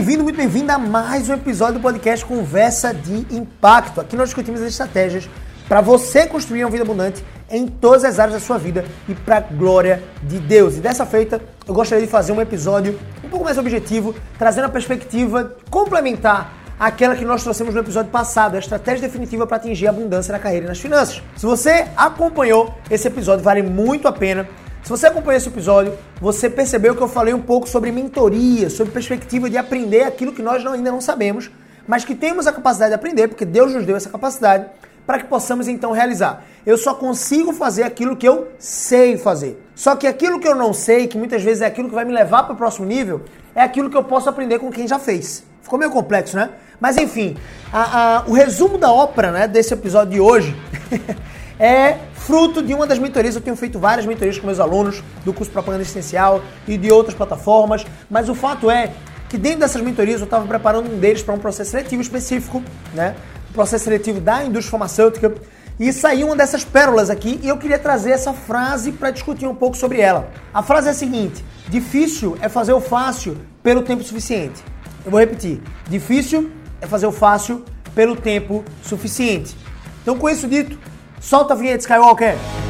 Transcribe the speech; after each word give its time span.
bem-vindo, 0.00 0.22
muito 0.22 0.36
bem-vinda 0.36 0.76
a 0.76 0.78
mais 0.78 1.28
um 1.28 1.34
episódio 1.34 1.74
do 1.74 1.80
podcast 1.80 2.24
Conversa 2.24 2.94
de 2.94 3.26
Impacto. 3.36 4.00
Aqui 4.00 4.16
nós 4.16 4.30
discutimos 4.30 4.62
as 4.62 4.68
estratégias 4.68 5.28
para 5.68 5.82
você 5.82 6.26
construir 6.26 6.64
uma 6.64 6.70
vida 6.70 6.84
abundante 6.84 7.22
em 7.50 7.66
todas 7.66 8.02
as 8.02 8.18
áreas 8.18 8.32
da 8.32 8.40
sua 8.40 8.56
vida 8.56 8.82
e 9.06 9.14
para 9.14 9.36
a 9.36 9.40
glória 9.40 10.02
de 10.22 10.38
Deus. 10.38 10.78
E 10.78 10.80
dessa 10.80 11.04
feita, 11.04 11.38
eu 11.68 11.74
gostaria 11.74 12.06
de 12.06 12.10
fazer 12.10 12.32
um 12.32 12.40
episódio 12.40 12.98
um 13.22 13.28
pouco 13.28 13.44
mais 13.44 13.58
objetivo, 13.58 14.14
trazendo 14.38 14.64
a 14.64 14.68
perspectiva 14.70 15.54
complementar 15.68 16.50
aquela 16.78 17.14
que 17.14 17.26
nós 17.26 17.42
trouxemos 17.42 17.74
no 17.74 17.80
episódio 17.80 18.10
passado, 18.10 18.54
a 18.54 18.58
estratégia 18.58 19.06
definitiva 19.06 19.46
para 19.46 19.58
atingir 19.58 19.86
a 19.86 19.90
abundância 19.90 20.32
na 20.32 20.38
carreira 20.38 20.64
e 20.64 20.68
nas 20.68 20.80
finanças. 20.80 21.22
Se 21.36 21.44
você 21.44 21.88
acompanhou 21.94 22.74
esse 22.90 23.06
episódio, 23.06 23.44
vale 23.44 23.60
muito 23.60 24.08
a 24.08 24.12
pena. 24.12 24.48
Se 24.82 24.88
você 24.88 25.06
acompanhou 25.06 25.36
esse 25.36 25.48
episódio, 25.48 25.92
você 26.20 26.48
percebeu 26.48 26.96
que 26.96 27.02
eu 27.02 27.08
falei 27.08 27.34
um 27.34 27.40
pouco 27.40 27.68
sobre 27.68 27.92
mentoria, 27.92 28.70
sobre 28.70 28.92
perspectiva 28.92 29.48
de 29.48 29.56
aprender 29.56 30.04
aquilo 30.04 30.32
que 30.32 30.42
nós 30.42 30.64
ainda 30.66 30.90
não 30.90 31.00
sabemos, 31.00 31.50
mas 31.86 32.04
que 32.04 32.14
temos 32.14 32.46
a 32.46 32.52
capacidade 32.52 32.90
de 32.90 32.94
aprender, 32.94 33.28
porque 33.28 33.44
Deus 33.44 33.72
nos 33.74 33.84
deu 33.84 33.96
essa 33.96 34.08
capacidade 34.08 34.66
para 35.06 35.18
que 35.18 35.26
possamos 35.26 35.68
então 35.68 35.92
realizar. 35.92 36.44
Eu 36.64 36.78
só 36.78 36.94
consigo 36.94 37.52
fazer 37.52 37.82
aquilo 37.82 38.16
que 38.16 38.26
eu 38.26 38.48
sei 38.58 39.16
fazer. 39.16 39.60
Só 39.74 39.96
que 39.96 40.06
aquilo 40.06 40.38
que 40.38 40.46
eu 40.46 40.54
não 40.54 40.72
sei, 40.72 41.06
que 41.06 41.18
muitas 41.18 41.42
vezes 41.42 41.62
é 41.62 41.66
aquilo 41.66 41.88
que 41.88 41.94
vai 41.94 42.04
me 42.04 42.12
levar 42.12 42.44
para 42.44 42.52
o 42.52 42.56
próximo 42.56 42.86
nível, 42.86 43.22
é 43.54 43.62
aquilo 43.62 43.90
que 43.90 43.96
eu 43.96 44.04
posso 44.04 44.28
aprender 44.28 44.58
com 44.58 44.70
quem 44.70 44.86
já 44.86 44.98
fez. 44.98 45.44
Ficou 45.62 45.78
meio 45.78 45.90
complexo, 45.90 46.36
né? 46.36 46.50
Mas 46.78 46.96
enfim, 46.96 47.36
a, 47.72 48.18
a, 48.18 48.24
o 48.26 48.32
resumo 48.32 48.78
da 48.78 48.92
ópera 48.92 49.30
né, 49.30 49.48
desse 49.48 49.74
episódio 49.74 50.12
de 50.14 50.20
hoje 50.20 50.56
é 51.60 51.98
fruto 52.14 52.62
de 52.62 52.72
uma 52.72 52.86
das 52.86 52.98
mentorias. 52.98 53.34
Eu 53.34 53.42
tenho 53.42 53.54
feito 53.54 53.78
várias 53.78 54.06
mentorias 54.06 54.38
com 54.38 54.46
meus 54.46 54.58
alunos 54.58 55.04
do 55.26 55.32
curso 55.34 55.52
Propaganda 55.52 55.82
Essencial 55.82 56.42
e 56.66 56.78
de 56.78 56.90
outras 56.90 57.14
plataformas, 57.14 57.86
mas 58.08 58.30
o 58.30 58.34
fato 58.34 58.70
é 58.70 58.90
que 59.28 59.36
dentro 59.36 59.60
dessas 59.60 59.82
mentorias 59.82 60.20
eu 60.20 60.24
estava 60.24 60.46
preparando 60.46 60.90
um 60.90 60.98
deles 60.98 61.22
para 61.22 61.34
um 61.34 61.38
processo 61.38 61.72
seletivo 61.72 62.00
específico, 62.00 62.62
né? 62.94 63.14
Um 63.50 63.52
processo 63.52 63.84
seletivo 63.84 64.20
da 64.20 64.42
indústria 64.42 64.70
farmacêutica. 64.70 65.34
E 65.78 65.92
saiu 65.92 66.26
uma 66.26 66.36
dessas 66.36 66.64
pérolas 66.64 67.08
aqui 67.10 67.38
e 67.42 67.48
eu 67.48 67.56
queria 67.56 67.78
trazer 67.78 68.10
essa 68.10 68.32
frase 68.32 68.92
para 68.92 69.10
discutir 69.10 69.46
um 69.46 69.54
pouco 69.54 69.76
sobre 69.76 70.00
ela. 70.00 70.30
A 70.52 70.62
frase 70.62 70.88
é 70.88 70.90
a 70.90 70.94
seguinte: 70.94 71.44
difícil 71.68 72.36
é 72.40 72.48
fazer 72.48 72.72
o 72.72 72.80
fácil 72.80 73.36
pelo 73.62 73.82
tempo 73.82 74.02
suficiente. 74.02 74.62
Eu 75.04 75.10
vou 75.10 75.20
repetir. 75.20 75.60
Difícil 75.88 76.50
é 76.80 76.86
fazer 76.86 77.06
o 77.06 77.12
fácil 77.12 77.64
pelo 77.94 78.16
tempo 78.16 78.64
suficiente. 78.82 79.56
Então, 80.02 80.16
com 80.18 80.28
isso 80.28 80.48
dito, 80.48 80.78
solta 81.20 81.54
a 81.54 81.56
vinheta 81.56 81.82
Skywalker. 81.82 82.69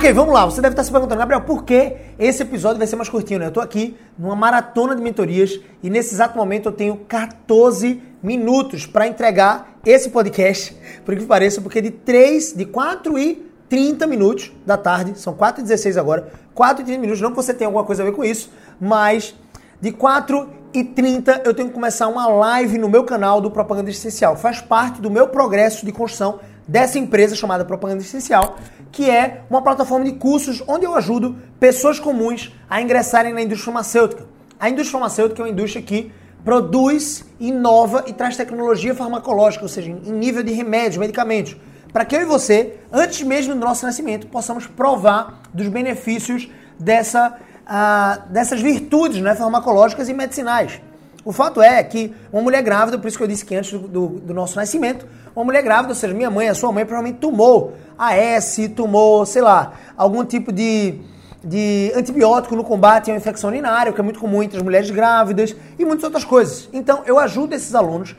Ok, 0.00 0.14
vamos 0.14 0.32
lá. 0.32 0.46
Você 0.46 0.62
deve 0.62 0.72
estar 0.72 0.82
se 0.82 0.90
perguntando, 0.90 1.18
Gabriel, 1.18 1.42
por 1.42 1.62
que 1.62 1.94
esse 2.18 2.42
episódio 2.42 2.78
vai 2.78 2.86
ser 2.86 2.96
mais 2.96 3.10
curtinho, 3.10 3.38
né? 3.38 3.48
Eu 3.48 3.50
tô 3.50 3.60
aqui 3.60 3.98
numa 4.18 4.34
maratona 4.34 4.96
de 4.96 5.02
mentorias 5.02 5.60
e 5.82 5.90
nesse 5.90 6.14
exato 6.14 6.38
momento 6.38 6.70
eu 6.70 6.72
tenho 6.72 6.96
14 7.06 8.02
minutos 8.22 8.86
para 8.86 9.06
entregar 9.06 9.78
esse 9.84 10.08
podcast, 10.08 10.74
por 11.04 11.14
que 11.14 11.26
pareça, 11.26 11.60
porque 11.60 11.82
de 11.82 11.90
3, 11.90 12.54
de 12.54 12.64
4 12.64 13.18
e 13.18 13.46
30 13.68 14.06
minutos 14.06 14.50
da 14.64 14.78
tarde, 14.78 15.20
são 15.20 15.34
4 15.34 15.60
e 15.60 15.64
16 15.64 15.98
agora, 15.98 16.32
4 16.54 16.80
e 16.80 16.84
30 16.86 16.98
minutos, 16.98 17.20
não 17.20 17.28
que 17.28 17.36
você 17.36 17.52
tenha 17.52 17.68
alguma 17.68 17.84
coisa 17.84 18.02
a 18.02 18.06
ver 18.06 18.12
com 18.12 18.24
isso, 18.24 18.50
mas 18.80 19.34
de 19.82 19.92
4 19.92 20.48
e 20.72 20.82
30 20.82 21.42
eu 21.44 21.52
tenho 21.52 21.68
que 21.68 21.74
começar 21.74 22.08
uma 22.08 22.26
live 22.26 22.78
no 22.78 22.88
meu 22.88 23.04
canal 23.04 23.38
do 23.38 23.50
Propaganda 23.50 23.90
Essencial. 23.90 24.34
Faz 24.34 24.62
parte 24.62 24.98
do 25.02 25.10
meu 25.10 25.28
progresso 25.28 25.84
de 25.84 25.92
construção 25.92 26.40
dessa 26.70 27.00
empresa 27.00 27.34
chamada 27.34 27.64
Propaganda 27.64 28.00
Essencial, 28.00 28.56
que 28.92 29.10
é 29.10 29.42
uma 29.50 29.60
plataforma 29.60 30.04
de 30.04 30.12
cursos 30.12 30.62
onde 30.68 30.86
eu 30.86 30.94
ajudo 30.94 31.36
pessoas 31.58 31.98
comuns 31.98 32.54
a 32.68 32.80
ingressarem 32.80 33.32
na 33.32 33.42
indústria 33.42 33.72
farmacêutica. 33.72 34.24
A 34.58 34.70
indústria 34.70 34.92
farmacêutica 34.92 35.42
é 35.42 35.44
uma 35.46 35.50
indústria 35.50 35.82
que 35.82 36.12
produz, 36.44 37.24
inova 37.40 38.04
e 38.06 38.12
traz 38.12 38.36
tecnologia 38.36 38.94
farmacológica, 38.94 39.64
ou 39.64 39.68
seja, 39.68 39.90
em 39.90 40.12
nível 40.12 40.44
de 40.44 40.52
remédios, 40.52 40.96
medicamentos, 40.96 41.56
para 41.92 42.04
que 42.04 42.14
eu 42.14 42.22
e 42.22 42.24
você, 42.24 42.78
antes 42.92 43.20
mesmo 43.22 43.52
do 43.52 43.60
nosso 43.60 43.84
nascimento, 43.84 44.28
possamos 44.28 44.68
provar 44.68 45.42
dos 45.52 45.66
benefícios 45.66 46.48
dessa, 46.78 47.36
uh, 47.66 48.32
dessas 48.32 48.60
virtudes 48.60 49.20
né, 49.20 49.34
farmacológicas 49.34 50.08
e 50.08 50.14
medicinais. 50.14 50.80
O 51.24 51.32
fato 51.32 51.60
é 51.60 51.82
que 51.82 52.14
uma 52.32 52.42
mulher 52.42 52.62
grávida, 52.62 52.98
por 52.98 53.06
isso 53.06 53.18
que 53.18 53.22
eu 53.22 53.28
disse 53.28 53.44
que 53.44 53.54
antes 53.54 53.72
do, 53.72 53.86
do, 53.86 54.08
do 54.20 54.34
nosso 54.34 54.56
nascimento, 54.56 55.06
uma 55.36 55.44
mulher 55.44 55.62
grávida, 55.62 55.90
ou 55.90 55.94
seja, 55.94 56.14
minha 56.14 56.30
mãe, 56.30 56.48
a 56.48 56.54
sua 56.54 56.72
mãe, 56.72 56.84
provavelmente 56.84 57.18
tomou 57.18 57.74
AS, 57.98 58.58
tomou, 58.74 59.26
sei 59.26 59.42
lá, 59.42 59.74
algum 59.96 60.24
tipo 60.24 60.50
de, 60.50 60.98
de 61.44 61.92
antibiótico 61.94 62.56
no 62.56 62.64
combate 62.64 63.10
uma 63.10 63.16
infecção 63.18 63.50
urinária, 63.50 63.92
que 63.92 64.00
é 64.00 64.02
muito 64.02 64.18
comum 64.18 64.42
entre 64.42 64.56
as 64.56 64.62
mulheres 64.62 64.90
grávidas 64.90 65.54
e 65.78 65.84
muitas 65.84 66.04
outras 66.04 66.24
coisas. 66.24 66.68
Então, 66.72 67.02
eu 67.06 67.18
ajudo 67.18 67.54
esses 67.54 67.74
alunos, 67.74 68.16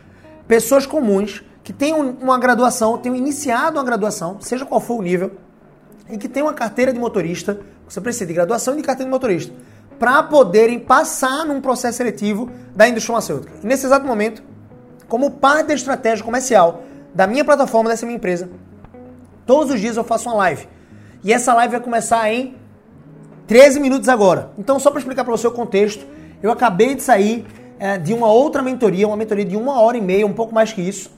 pessoas 0.48 0.86
comuns, 0.86 1.44
que 1.64 1.74
têm 1.74 1.94
uma 1.94 2.38
graduação, 2.40 2.98
tenham 2.98 3.16
iniciado 3.16 3.78
uma 3.78 3.84
graduação, 3.84 4.38
seja 4.42 4.66
qual 4.66 4.80
for 4.80 5.00
o 5.00 5.02
nível, 5.02 5.32
e 6.10 6.18
que 6.18 6.28
têm 6.28 6.44
uma 6.44 6.54
carteira 6.54 6.92
de 6.92 7.00
motorista, 7.00 7.60
você 7.88 8.02
precisa 8.02 8.26
de 8.26 8.34
graduação 8.34 8.74
e 8.74 8.78
de 8.78 8.84
carteira 8.84 9.08
de 9.08 9.12
motorista, 9.12 9.54
para 10.02 10.24
poderem 10.24 10.80
passar 10.80 11.46
num 11.46 11.62
processo 11.62 12.00
seletivo 12.00 12.50
da 12.76 12.90
indústria 12.90 13.14
farmacêutica. 13.14 13.54
E 13.64 13.68
nesse 13.68 13.86
exato 13.86 14.04
momento, 14.04 14.42
como 15.08 15.30
parte 15.30 15.68
da 15.68 15.76
estratégia 15.76 16.26
comercial 16.26 16.82
da 17.14 17.28
minha 17.28 17.46
plataforma, 17.46 17.88
dessa 17.88 18.04
minha 18.04 18.16
empresa, 18.16 18.50
todos 19.46 19.72
os 19.72 19.80
dias 19.80 19.98
eu 19.98 20.04
faço 20.04 20.28
uma 20.28 20.38
live. 20.38 20.68
E 21.24 21.32
essa 21.32 21.54
live 21.54 21.74
vai 21.74 21.82
começar 21.82 22.34
em 22.34 22.56
13 23.46 23.80
minutos 23.80 24.10
agora. 24.10 24.50
Então, 24.58 24.80
só 24.80 24.90
para 24.90 24.98
explicar 24.98 25.24
para 25.24 25.38
você 25.38 25.46
o 25.46 25.52
contexto, 25.52 26.04
eu 26.42 26.50
acabei 26.50 26.96
de 26.96 27.04
sair 27.04 27.46
é, 27.78 28.00
de 28.00 28.12
uma 28.12 28.32
outra 28.32 28.64
mentoria, 28.64 29.08
uma 29.08 29.16
mentoria 29.16 29.46
de 29.46 29.56
uma 29.56 29.80
hora 29.80 29.98
e 29.98 30.02
meia, 30.02 30.26
um 30.26 30.34
pouco 30.34 30.52
mais 30.52 30.74
que 30.74 30.82
isso. 30.82 31.12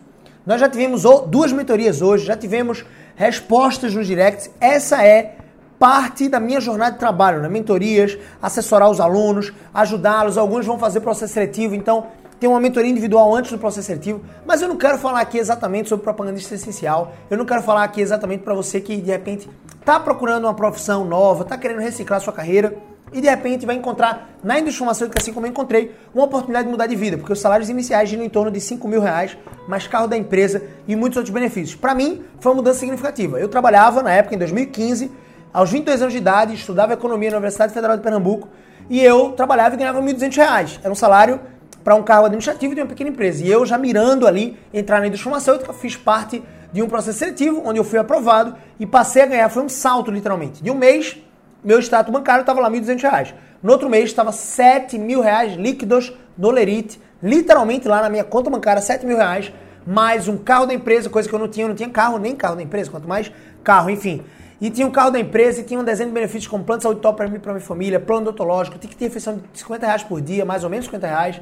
Nós 0.46 0.60
já 0.60 0.68
tivemos 0.68 1.04
duas 1.28 1.54
mentorias 1.54 2.02
hoje, 2.02 2.26
já 2.26 2.36
tivemos 2.36 2.84
respostas 3.16 3.96
nos 3.96 4.06
directs. 4.06 4.52
Essa 4.60 5.02
é 5.02 5.38
parte 5.84 6.30
da 6.30 6.40
minha 6.40 6.62
jornada 6.62 6.94
de 6.94 6.98
trabalho, 6.98 7.42
né? 7.42 7.50
Mentorias, 7.50 8.18
assessorar 8.42 8.90
os 8.90 9.02
alunos, 9.02 9.52
ajudá-los. 9.74 10.38
Alguns 10.38 10.66
vão 10.66 10.80
fazer 10.80 11.02
processo 11.02 11.34
seletivo, 11.34 11.76
então 11.76 12.08
tem 12.40 12.50
uma 12.50 12.58
mentoria 12.58 12.90
individual 12.90 13.36
antes 13.36 13.52
do 13.52 13.58
processo 13.58 13.88
seletivo, 13.88 14.22
mas 14.46 14.62
eu 14.62 14.70
não 14.70 14.78
quero 14.78 14.98
falar 14.98 15.20
aqui 15.20 15.38
exatamente 15.38 15.90
sobre 15.90 16.02
propagandista 16.02 16.56
essencial. 16.56 17.12
Eu 17.30 17.38
não 17.38 17.44
quero 17.44 17.62
falar 17.62 17.84
aqui 17.84 18.00
exatamente 18.00 18.46
para 18.46 18.54
você 18.54 18.80
que 18.80 18.96
de 18.96 19.12
repente 19.12 19.50
está 19.78 20.00
procurando 20.00 20.46
uma 20.46 20.54
profissão 20.54 21.04
nova, 21.04 21.44
está 21.44 21.58
querendo 21.58 21.82
reciclar 21.82 22.22
sua 22.22 22.32
carreira 22.32 22.78
e 23.12 23.20
de 23.20 23.28
repente 23.28 23.66
vai 23.66 23.76
encontrar 23.76 24.38
na 24.42 24.58
indústria 24.58 24.86
farmacêutica, 24.86 25.22
assim 25.22 25.34
como 25.34 25.46
eu 25.46 25.50
encontrei, 25.50 25.94
uma 26.16 26.24
oportunidade 26.24 26.64
de 26.64 26.72
mudar 26.72 26.88
de 26.88 26.96
vida, 26.96 27.18
porque 27.18 27.34
os 27.34 27.42
salários 27.42 27.70
iniciais 27.70 28.08
giram 28.08 28.24
em 28.24 28.30
torno 28.30 28.50
de 28.50 28.62
5 28.62 28.88
mil 28.88 29.02
reais, 29.02 29.38
mais 29.68 29.86
carro 29.86 30.08
da 30.08 30.16
empresa 30.16 30.64
e 30.88 30.96
muitos 30.96 31.18
outros 31.18 31.34
benefícios. 31.34 31.76
Para 31.76 31.94
mim, 31.94 32.24
foi 32.40 32.54
uma 32.54 32.56
mudança 32.56 32.80
significativa. 32.80 33.38
Eu 33.38 33.50
trabalhava 33.50 34.02
na 34.02 34.14
época, 34.14 34.34
em 34.34 34.38
2015, 34.38 35.12
aos 35.54 35.70
22 35.70 36.02
anos 36.02 36.14
de 36.14 36.18
idade, 36.18 36.56
estudava 36.56 36.94
economia 36.94 37.30
na 37.30 37.38
Universidade 37.38 37.72
Federal 37.74 37.96
de 37.96 38.02
Pernambuco 38.02 38.50
e 38.90 39.00
eu 39.00 39.34
trabalhava 39.34 39.76
e 39.76 39.78
ganhava 39.78 40.02
1.200 40.02 40.36
reais. 40.36 40.80
Era 40.84 40.92
um 40.92 40.96
salário 40.96 41.40
para 41.84 41.94
um 41.94 42.02
cargo 42.02 42.26
administrativo 42.26 42.74
de 42.74 42.82
uma 42.82 42.88
pequena 42.88 43.12
empresa. 43.12 43.44
E 43.44 43.52
eu 43.52 43.64
já 43.66 43.78
mirando 43.78 44.26
ali 44.26 44.58
entrar 44.74 45.00
na 45.00 45.08
indústria 45.08 45.32
farmacêutica, 45.32 45.72
fiz 45.72 45.96
parte 45.96 46.44
de 46.72 46.82
um 46.82 46.90
processo 46.90 47.20
seletivo 47.20 47.62
onde 47.66 47.80
eu 47.80 47.84
fui 47.84 48.00
aprovado 48.00 48.56
e 48.80 48.86
passei 48.86 49.22
a 49.22 49.26
ganhar, 49.28 49.50
foi 49.50 49.62
um 49.62 49.70
salto 49.70 50.10
literalmente. 50.10 50.64
De 50.64 50.72
um 50.72 50.76
mês, 50.76 51.18
meu 51.64 51.78
extrato 51.78 52.12
bancário 52.12 52.42
estava 52.42 52.60
lá 52.60 52.68
R$ 52.68 52.80
1.200. 52.80 53.34
No 53.62 53.72
outro 53.72 53.88
mês 53.88 54.06
estava 54.06 54.32
7 54.32 54.98
mil 54.98 55.22
reais 55.22 55.54
líquidos 55.54 56.12
no 56.36 56.50
Lerite, 56.50 57.00
literalmente 57.22 57.88
lá 57.88 58.02
na 58.02 58.10
minha 58.10 58.24
conta 58.24 58.50
bancária, 58.50 58.82
7 58.82 59.06
mil 59.06 59.18
reais, 59.18 59.54
mais 59.86 60.28
um 60.28 60.36
carro 60.36 60.66
da 60.66 60.74
empresa, 60.74 61.10
coisa 61.10 61.30
que 61.30 61.36
eu 61.36 61.40
não 61.40 61.48
tinha, 61.48 61.66
eu 61.66 61.70
não 61.70 61.76
tinha 61.76 61.90
carro, 61.90 62.18
nem 62.18 62.36
carro 62.36 62.56
da 62.56 62.64
empresa, 62.64 62.90
quanto 62.90 63.08
mais 63.08 63.32
carro, 63.64 63.90
enfim. 63.90 64.24
E 64.64 64.72
tinha 64.72 64.88
um 64.88 64.92
carro 64.92 65.12
da 65.12 65.20
empresa 65.20 65.62
e 65.62 65.64
tinha 65.64 65.80
um 65.80 65.84
desenho 65.84 66.10
de 66.10 66.16
benefícios 66.16 66.48
como 66.48 66.64
plano 66.64 66.80
de 66.80 66.84
saúde 66.84 67.02
top 67.02 67.18
para 67.18 67.28
mim, 67.28 67.38
para 67.38 67.54
minha 67.54 67.64
família, 67.64 68.00
plano 68.00 68.22
odontológico, 68.22 68.80
tinha 68.80 68.90
que 68.90 68.96
ter 68.96 69.06
refeição 69.06 69.36
de 69.36 69.60
50 69.60 69.86
reais 69.86 70.04
por 70.04 70.22
dia, 70.22 70.44
mais 70.44 70.64
ou 70.64 70.70
menos 70.70 70.86
50 70.86 71.06
reais 71.06 71.42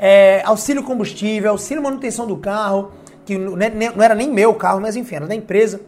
é, 0.00 0.40
auxílio 0.46 0.82
combustível, 0.82 1.50
auxílio 1.50 1.82
manutenção 1.82 2.26
do 2.26 2.38
carro, 2.38 2.90
que 3.26 3.36
né, 3.36 3.70
não 3.94 4.02
era 4.02 4.14
nem 4.14 4.30
meu 4.32 4.54
carro, 4.54 4.80
mas 4.80 4.96
enfim, 4.96 5.16
era 5.16 5.26
da 5.26 5.34
empresa. 5.34 5.82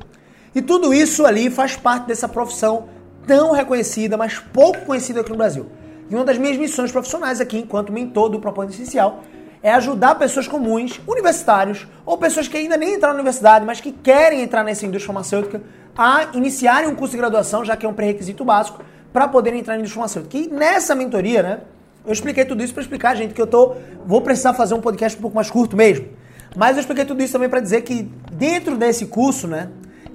E 0.55 0.61
tudo 0.61 0.93
isso 0.93 1.25
ali 1.25 1.49
faz 1.49 1.75
parte 1.75 2.07
dessa 2.07 2.29
profissão 2.29 2.89
tão 3.27 3.53
reconhecida, 3.53 4.19
mas 4.19 4.39
pouco 4.39 4.85
conhecida 4.85 5.23
aqui 5.23 5.31
no 5.31 5.39
Brasil. 5.39 5.67
E 6.11 6.15
uma 6.15 6.27
das 6.27 6.37
minhas 6.37 6.59
missões 6.59 6.93
profissionais 6.93 7.41
aqui, 7.41 7.57
enquanto 7.57 7.91
mentor 7.91 8.29
do 8.29 8.39
Propósito 8.39 8.75
Essencial, 8.75 9.23
é 9.63 9.73
ajudar 9.73 10.17
pessoas 10.17 10.49
comuns, 10.49 11.01
universitários, 11.07 11.87
ou 12.05 12.19
pessoas 12.19 12.49
que 12.49 12.57
ainda 12.57 12.77
nem 12.77 12.95
entraram 12.95 13.15
na 13.15 13.21
universidade, 13.21 13.65
mas 13.65 13.81
que 13.81 13.93
querem 13.93 14.43
entrar 14.43 14.65
nessa 14.65 14.85
indústria 14.85 15.07
farmacêutica, 15.07 15.63
a 15.97 16.29
iniciarem 16.35 16.89
um 16.89 16.95
curso 16.95 17.13
de 17.13 17.19
graduação, 17.19 17.65
já 17.65 17.77
que 17.77 17.87
é 17.87 17.89
um 17.89 17.95
pré-requisito 17.95 18.45
básico, 18.45 18.83
para 19.13 19.29
poderem 19.29 19.61
entrar 19.61 19.75
na 19.75 19.81
indústria 19.81 20.01
farmacêutica. 20.01 20.37
E 20.39 20.49
nessa 20.49 20.95
mentoria, 20.95 21.43
né, 21.43 21.61
eu 22.05 22.13
expliquei 22.13 22.45
tudo 22.45 22.65
isso 22.65 22.75
para 22.75 22.83
explicar, 22.83 23.15
gente, 23.15 23.35
que 23.35 23.41
eu 23.41 23.47
tô, 23.47 23.77
vou 24.05 24.21
precisar 24.21 24.55
fazer 24.55 24.75
um 24.75 24.81
podcast 24.81 25.17
um 25.19 25.23
pouco 25.23 25.37
mais 25.37 25.51
curto 25.51 25.77
mesmo. 25.77 26.09
Mas 26.57 26.77
eu 26.77 26.81
expliquei 26.81 27.05
tudo 27.05 27.23
isso 27.23 27.33
também 27.33 27.49
para 27.49 27.61
dizer 27.61 27.83
que 27.83 28.11
dentro 28.33 28.77
desse 28.77 29.07
curso, 29.07 29.47
né, 29.47 29.69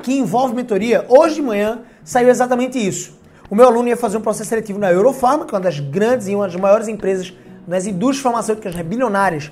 que 0.04 0.14
envolve 0.14 0.54
mentoria, 0.54 1.06
hoje 1.08 1.36
de 1.36 1.42
manhã 1.42 1.80
saiu 2.04 2.30
exatamente 2.30 2.78
isso. 2.78 3.18
O 3.50 3.56
meu 3.56 3.66
aluno 3.66 3.88
ia 3.88 3.96
fazer 3.96 4.18
um 4.18 4.22
processo 4.22 4.50
seletivo 4.50 4.78
na 4.78 4.92
Eurofarma, 4.92 5.46
que 5.46 5.56
é 5.56 5.58
uma 5.58 5.64
das 5.64 5.80
grandes 5.80 6.28
e 6.28 6.36
uma 6.36 6.46
das 6.46 6.56
maiores 6.58 6.88
empresas 6.90 7.34
nas 7.68 7.86
indústrias 7.86 8.24
farmacêuticas 8.24 8.74
bilionárias 8.82 9.52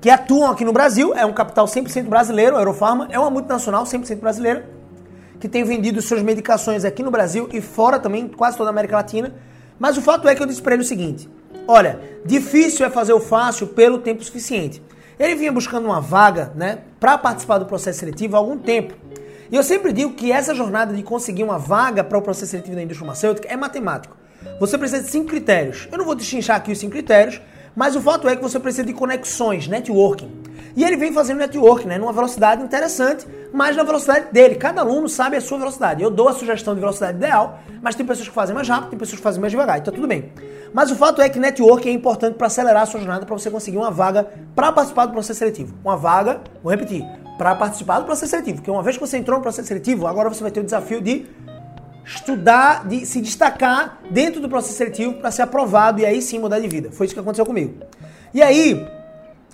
que 0.00 0.10
atuam 0.10 0.50
aqui 0.50 0.64
no 0.64 0.72
Brasil. 0.72 1.14
É 1.14 1.24
um 1.24 1.32
capital 1.32 1.66
100% 1.66 2.08
brasileiro, 2.08 2.56
a 2.56 2.60
Eurofarma 2.60 3.06
é 3.10 3.18
uma 3.18 3.30
multinacional 3.30 3.84
100% 3.84 4.18
brasileira, 4.18 4.68
que 5.38 5.48
tem 5.48 5.62
vendido 5.62 6.02
suas 6.02 6.22
medicações 6.22 6.84
aqui 6.84 7.02
no 7.02 7.10
Brasil 7.10 7.48
e 7.52 7.60
fora 7.60 7.98
também, 8.00 8.28
quase 8.28 8.56
toda 8.56 8.68
a 8.68 8.72
América 8.72 8.96
Latina. 8.96 9.32
Mas 9.78 9.96
o 9.96 10.02
fato 10.02 10.28
é 10.28 10.34
que 10.34 10.42
eu 10.42 10.46
disse 10.46 10.60
para 10.60 10.74
ele 10.74 10.82
o 10.82 10.86
seguinte: 10.86 11.30
olha, 11.66 12.00
difícil 12.26 12.84
é 12.84 12.90
fazer 12.90 13.12
o 13.12 13.20
fácil 13.20 13.68
pelo 13.68 13.98
tempo 13.98 14.24
suficiente. 14.24 14.82
Ele 15.18 15.36
vinha 15.36 15.52
buscando 15.52 15.84
uma 15.84 16.00
vaga, 16.00 16.52
né, 16.56 16.78
para 16.98 17.16
participar 17.16 17.58
do 17.58 17.66
processo 17.66 18.00
seletivo 18.00 18.34
há 18.34 18.38
algum 18.38 18.58
tempo. 18.58 18.94
E 19.50 19.54
eu 19.54 19.62
sempre 19.62 19.92
digo 19.92 20.14
que 20.14 20.32
essa 20.32 20.54
jornada 20.54 20.94
de 20.94 21.02
conseguir 21.02 21.44
uma 21.44 21.58
vaga 21.58 22.02
para 22.02 22.16
o 22.16 22.22
processo 22.22 22.52
seletivo 22.52 22.74
da 22.74 22.82
indústria 22.82 23.06
farmacêutica 23.06 23.48
é 23.48 23.56
matemático. 23.56 24.16
Você 24.58 24.78
precisa 24.78 25.02
de 25.02 25.08
cinco 25.08 25.28
critérios. 25.28 25.88
Eu 25.92 25.98
não 25.98 26.04
vou 26.04 26.14
destrinchar 26.14 26.56
aqui 26.56 26.72
os 26.72 26.78
cinco 26.78 26.92
critérios, 26.92 27.40
mas 27.74 27.96
o 27.96 28.00
fato 28.00 28.28
é 28.28 28.36
que 28.36 28.42
você 28.42 28.58
precisa 28.58 28.84
de 28.84 28.92
conexões, 28.92 29.68
networking. 29.68 30.42
E 30.74 30.84
ele 30.84 30.96
vem 30.96 31.12
fazendo 31.12 31.38
networking, 31.38 31.88
né, 31.88 31.98
numa 31.98 32.12
velocidade 32.12 32.62
interessante, 32.62 33.26
mas 33.52 33.76
na 33.76 33.82
velocidade 33.82 34.32
dele. 34.32 34.54
Cada 34.54 34.80
aluno 34.80 35.08
sabe 35.08 35.36
a 35.36 35.40
sua 35.40 35.58
velocidade. 35.58 36.02
Eu 36.02 36.10
dou 36.10 36.28
a 36.28 36.32
sugestão 36.32 36.74
de 36.74 36.80
velocidade 36.80 37.18
ideal, 37.18 37.58
mas 37.82 37.94
tem 37.94 38.06
pessoas 38.06 38.28
que 38.28 38.34
fazem 38.34 38.54
mais 38.54 38.68
rápido, 38.68 38.90
tem 38.90 38.98
pessoas 38.98 39.18
que 39.18 39.22
fazem 39.22 39.40
mais 39.40 39.50
devagar, 39.50 39.78
então 39.78 39.92
tudo 39.92 40.06
bem. 40.06 40.32
Mas 40.72 40.90
o 40.90 40.96
fato 40.96 41.20
é 41.20 41.28
que 41.28 41.38
networking 41.38 41.90
é 41.90 41.92
importante 41.92 42.36
para 42.36 42.46
acelerar 42.46 42.84
a 42.84 42.86
sua 42.86 43.00
jornada, 43.00 43.26
para 43.26 43.36
você 43.36 43.50
conseguir 43.50 43.76
uma 43.76 43.90
vaga 43.90 44.26
para 44.54 44.72
participar 44.72 45.06
do 45.06 45.12
processo 45.12 45.38
seletivo. 45.38 45.74
Uma 45.84 45.96
vaga, 45.96 46.40
vou 46.62 46.70
repetir, 46.70 47.04
para 47.36 47.54
participar 47.54 47.98
do 47.98 48.06
processo 48.06 48.30
seletivo. 48.30 48.56
Porque 48.56 48.70
uma 48.70 48.82
vez 48.82 48.96
que 48.96 49.06
você 49.06 49.18
entrou 49.18 49.36
no 49.38 49.42
processo 49.42 49.68
seletivo, 49.68 50.06
agora 50.06 50.30
você 50.30 50.42
vai 50.42 50.50
ter 50.50 50.60
o 50.60 50.64
desafio 50.64 51.02
de 51.02 51.26
estudar, 52.04 52.86
de 52.86 53.06
se 53.06 53.20
destacar 53.20 54.00
dentro 54.10 54.40
do 54.40 54.48
processo 54.48 54.76
seletivo 54.76 55.14
para 55.14 55.30
ser 55.30 55.42
aprovado 55.42 56.00
e 56.00 56.06
aí 56.06 56.20
sim 56.20 56.38
mudar 56.38 56.58
de 56.58 56.68
vida. 56.68 56.90
Foi 56.90 57.06
isso 57.06 57.14
que 57.14 57.20
aconteceu 57.20 57.46
comigo. 57.46 57.74
E 58.34 58.42
aí, 58.42 58.86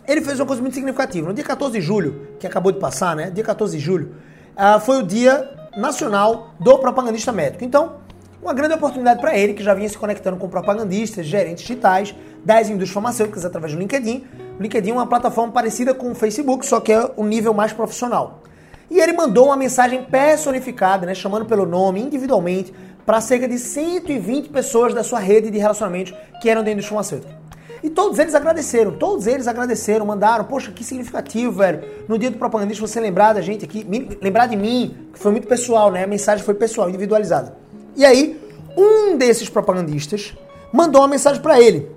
ele 0.07 0.23
fez 0.23 0.41
uma 0.41 0.47
coisa 0.47 0.63
muito 0.63 0.75
significativa. 0.75 1.29
No 1.29 1.35
dia 1.35 1.45
14 1.45 1.73
de 1.73 1.81
julho, 1.81 2.29
que 2.39 2.47
acabou 2.47 2.73
de 2.73 2.79
passar, 2.79 3.15
né? 3.15 3.31
Dia 3.31 3.45
14 3.45 3.77
de 3.77 3.83
julho, 3.83 4.15
uh, 4.57 4.81
foi 4.81 4.99
o 4.99 5.03
dia 5.03 5.51
nacional 5.77 6.55
do 6.59 6.79
propagandista 6.79 7.31
médico. 7.31 7.65
Então, 7.65 7.97
uma 8.41 8.55
grande 8.55 8.75
oportunidade 8.75 9.21
para 9.21 9.37
ele, 9.37 9.53
que 9.53 9.63
já 9.63 9.75
vinha 9.75 9.89
se 9.89 9.99
conectando 9.99 10.37
com 10.37 10.49
propagandistas, 10.49 11.27
gerentes 11.27 11.63
digitais 11.63 12.15
das 12.45 12.69
indústrias 12.69 12.91
farmacêuticas 12.91 13.45
através 13.45 13.75
do 13.75 13.79
LinkedIn. 13.79 14.25
O 14.59 14.63
LinkedIn 14.63 14.91
é 14.91 14.93
uma 14.95 15.07
plataforma 15.07 15.53
parecida 15.53 15.93
com 15.93 16.11
o 16.11 16.15
Facebook, 16.15 16.65
só 16.65 16.81
que 16.81 16.93
é 16.93 17.11
um 17.17 17.25
nível 17.27 17.53
mais 17.53 17.73
profissional. 17.73 18.43
E 18.91 18.99
ele 18.99 19.13
mandou 19.13 19.47
uma 19.47 19.57
mensagem 19.57 20.05
personificada, 20.05 21.07
né, 21.07 21.15
chamando 21.15 21.45
pelo 21.45 21.67
nome, 21.67 22.01
individualmente, 22.01 22.73
para 23.05 23.21
cerca 23.21 23.49
de 23.49 23.59
120 23.59 24.49
pessoas 24.49 24.95
da 24.95 25.03
sua 25.03 25.19
rede 25.19 25.51
de 25.51 25.59
relacionamentos 25.59 26.15
que 26.41 26.49
eram 26.49 26.63
da 26.63 26.71
indústria 26.71 26.91
farmacêutica. 26.91 27.39
E 27.83 27.89
todos 27.89 28.19
eles 28.19 28.35
agradeceram, 28.35 28.93
todos 28.93 29.27
eles 29.27 29.47
agradeceram, 29.47 30.05
mandaram, 30.05 30.45
poxa, 30.45 30.73
que 30.73 30.83
significativo, 30.83 31.53
velho. 31.53 31.85
No 32.09 32.19
dia 32.19 32.31
do 32.31 32.37
propagandista 32.37 32.85
você 32.85 32.99
lembrar 32.99 33.35
da 33.35 33.41
gente 33.41 33.65
aqui, 33.65 33.87
lembrar 34.21 34.47
de 34.47 34.57
mim, 34.57 35.09
que 35.13 35.19
foi 35.19 35.31
muito 35.31 35.47
pessoal, 35.47 35.91
né? 35.91 36.05
A 36.05 36.07
mensagem 36.07 36.45
foi 36.45 36.55
pessoal, 36.55 36.89
individualizada. 36.89 37.57
E 37.97 38.05
aí, 38.05 38.41
um 38.77 39.17
desses 39.17 39.49
propagandistas 39.49 40.37
mandou 40.73 41.01
uma 41.01 41.09
mensagem 41.09 41.41
para 41.41 41.61
ele. 41.61 41.91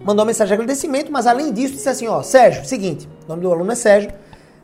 Mandou 0.00 0.24
uma 0.24 0.26
mensagem 0.26 0.48
de 0.48 0.54
agradecimento, 0.54 1.12
mas 1.12 1.26
além 1.26 1.52
disso 1.52 1.74
disse 1.74 1.88
assim, 1.88 2.08
ó, 2.08 2.22
Sérgio, 2.22 2.64
seguinte, 2.64 3.08
o 3.26 3.28
nome 3.28 3.42
do 3.42 3.52
aluno 3.52 3.70
é 3.70 3.74
Sérgio. 3.74 4.10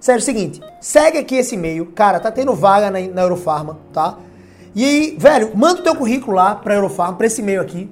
Sérgio, 0.00 0.24
seguinte, 0.24 0.60
segue 0.80 1.18
aqui 1.18 1.36
esse 1.36 1.54
e-mail, 1.54 1.86
cara, 1.86 2.20
tá 2.20 2.30
tendo 2.30 2.54
vaga 2.54 2.90
na, 2.90 3.00
na 3.00 3.22
Eurofarma, 3.22 3.78
tá? 3.92 4.18
E 4.74 4.84
aí, 4.84 5.16
velho, 5.18 5.56
manda 5.56 5.80
o 5.80 5.82
teu 5.82 5.94
currículo 5.94 6.36
lá 6.36 6.54
pra 6.54 6.74
Eurofarma, 6.74 7.16
pra 7.16 7.26
esse 7.26 7.40
e-mail 7.40 7.60
aqui, 7.60 7.90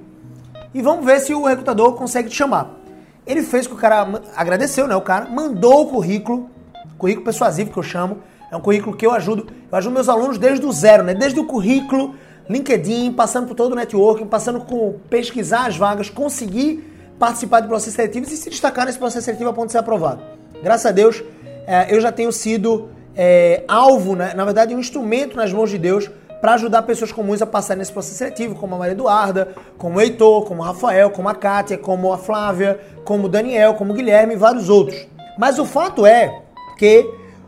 e 0.73 0.81
vamos 0.81 1.05
ver 1.05 1.19
se 1.19 1.33
o 1.33 1.43
recrutador 1.43 1.93
consegue 1.93 2.29
te 2.29 2.35
chamar. 2.35 2.77
Ele 3.25 3.43
fez 3.43 3.65
o 3.65 3.69
que 3.69 3.75
o 3.75 3.77
cara 3.77 4.07
agradeceu, 4.35 4.87
né? 4.87 4.95
O 4.95 5.01
cara 5.01 5.25
mandou 5.25 5.81
o 5.81 5.87
currículo, 5.87 6.49
currículo 6.97 7.25
persuasivo 7.25 7.71
que 7.71 7.77
eu 7.77 7.83
chamo. 7.83 8.19
É 8.49 8.55
um 8.55 8.61
currículo 8.61 8.95
que 8.95 9.05
eu 9.05 9.11
ajudo. 9.11 9.47
Eu 9.69 9.77
ajudo 9.77 9.93
meus 9.93 10.07
alunos 10.07 10.37
desde 10.37 10.65
o 10.65 10.71
zero, 10.71 11.03
né? 11.03 11.13
Desde 11.13 11.37
o 11.37 11.45
currículo, 11.45 12.15
LinkedIn, 12.49 13.11
passando 13.13 13.47
por 13.47 13.55
todo 13.55 13.73
o 13.73 13.75
networking, 13.75 14.25
passando 14.27 14.61
com 14.61 14.95
pesquisar 15.09 15.67
as 15.67 15.75
vagas, 15.75 16.09
conseguir 16.09 16.83
participar 17.19 17.59
de 17.59 17.67
processos 17.67 17.95
seletivos 17.95 18.31
e 18.31 18.37
se 18.37 18.49
destacar 18.49 18.85
nesse 18.85 18.97
processo 18.97 19.25
seletivo 19.25 19.49
a 19.49 19.53
ponto 19.53 19.65
de 19.65 19.73
ser 19.73 19.79
aprovado. 19.79 20.21
Graças 20.63 20.85
a 20.85 20.91
Deus, 20.91 21.21
é, 21.67 21.93
eu 21.93 21.99
já 21.99 22.13
tenho 22.13 22.31
sido 22.31 22.89
é, 23.13 23.63
alvo, 23.67 24.15
né? 24.15 24.33
na 24.33 24.45
verdade, 24.45 24.73
um 24.73 24.79
instrumento 24.79 25.35
nas 25.35 25.51
mãos 25.51 25.69
de 25.69 25.77
Deus 25.77 26.09
para 26.39 26.53
ajudar 26.53 26.83
pessoas 26.83 27.11
comuns 27.11 27.41
a 27.41 27.45
passar 27.45 27.75
nesse 27.75 27.91
processo 27.91 28.17
seletivo, 28.17 28.55
como 28.55 28.75
a 28.75 28.77
Maria 28.77 28.93
Eduarda, 28.93 29.53
como 29.77 29.97
o 29.97 30.01
Heitor, 30.01 30.45
como 30.45 30.61
o 30.61 30.65
Rafael, 30.65 31.09
como 31.09 31.27
a 31.27 31.35
Kátia, 31.35 31.77
como 31.77 32.13
a 32.13 32.17
Flávia, 32.17 32.79
como 33.03 33.25
o 33.25 33.29
Daniel, 33.29 33.73
como 33.73 33.91
o 33.91 33.95
Guilherme 33.95 34.35
e 34.35 34.37
vários 34.37 34.69
outros. 34.69 35.07
Mas 35.37 35.59
o 35.59 35.65
fato 35.65 36.05
é 36.05 36.41
que 36.77 37.05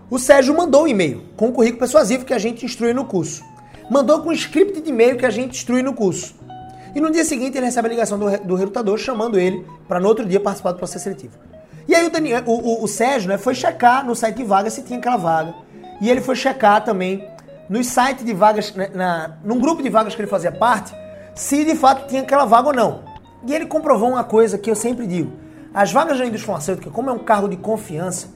o 0.09 0.19
Sérgio 0.19 0.55
mandou 0.57 0.83
um 0.83 0.87
e-mail 0.87 1.23
com 1.37 1.49
o 1.49 1.51
currículo 1.53 1.79
persuasivo 1.79 2.25
que 2.25 2.33
a 2.33 2.39
gente 2.39 2.65
instrui 2.65 2.93
no 2.93 3.05
curso. 3.05 3.43
Mandou 3.89 4.21
com 4.21 4.29
o 4.29 4.33
script 4.33 4.81
de 4.81 4.89
e-mail 4.89 5.17
que 5.17 5.25
a 5.25 5.29
gente 5.29 5.51
instrui 5.51 5.81
no 5.81 5.93
curso. 5.93 6.35
E 6.95 6.99
no 6.99 7.11
dia 7.11 7.23
seguinte 7.23 7.57
ele 7.57 7.67
recebe 7.67 7.87
a 7.87 7.91
ligação 7.91 8.17
do, 8.17 8.37
do 8.39 8.55
recrutador 8.55 8.97
chamando 8.97 9.39
ele 9.39 9.65
para 9.87 9.99
no 9.99 10.07
outro 10.07 10.25
dia 10.25 10.39
participar 10.39 10.71
do 10.71 10.77
processo 10.79 11.03
seletivo. 11.03 11.48
E 11.89 11.95
aí 11.95 12.05
o, 12.05 12.11
Daniel, 12.11 12.43
o, 12.45 12.51
o, 12.51 12.83
o 12.83 12.87
Sérgio 12.87 13.27
né, 13.27 13.39
foi 13.39 13.55
checar 13.55 14.05
no 14.05 14.15
site 14.15 14.35
de 14.35 14.43
vaga 14.43 14.69
se 14.69 14.83
tinha 14.83 14.99
aquela 14.99 15.17
vaga. 15.17 15.55
E 15.99 16.07
ele 16.07 16.21
foi 16.21 16.35
checar 16.35 16.83
também 16.83 17.27
nos 17.67 17.87
sites 17.87 18.23
de 18.23 18.31
vagas, 18.31 18.75
na, 18.75 18.83
né, 18.83 18.91
na, 18.93 19.31
num 19.43 19.59
grupo 19.59 19.81
de 19.81 19.89
vagas 19.89 20.13
que 20.13 20.21
ele 20.21 20.29
fazia 20.29 20.51
parte, 20.51 20.93
se 21.33 21.65
de 21.65 21.73
fato 21.73 22.07
tinha 22.07 22.21
aquela 22.21 22.45
vaga 22.45 22.67
ou 22.67 22.75
não. 22.75 23.03
E 23.43 23.55
ele 23.55 23.65
comprovou 23.65 24.09
uma 24.09 24.23
coisa 24.23 24.55
que 24.55 24.69
eu 24.69 24.75
sempre 24.75 25.07
digo: 25.07 25.33
as 25.73 25.91
vagas 25.91 26.19
da 26.19 26.27
indústria 26.27 26.45
farmacêutica, 26.45 26.91
como 26.91 27.09
é 27.09 27.13
um 27.13 27.17
cargo 27.17 27.49
de 27.49 27.57
confiança, 27.57 28.27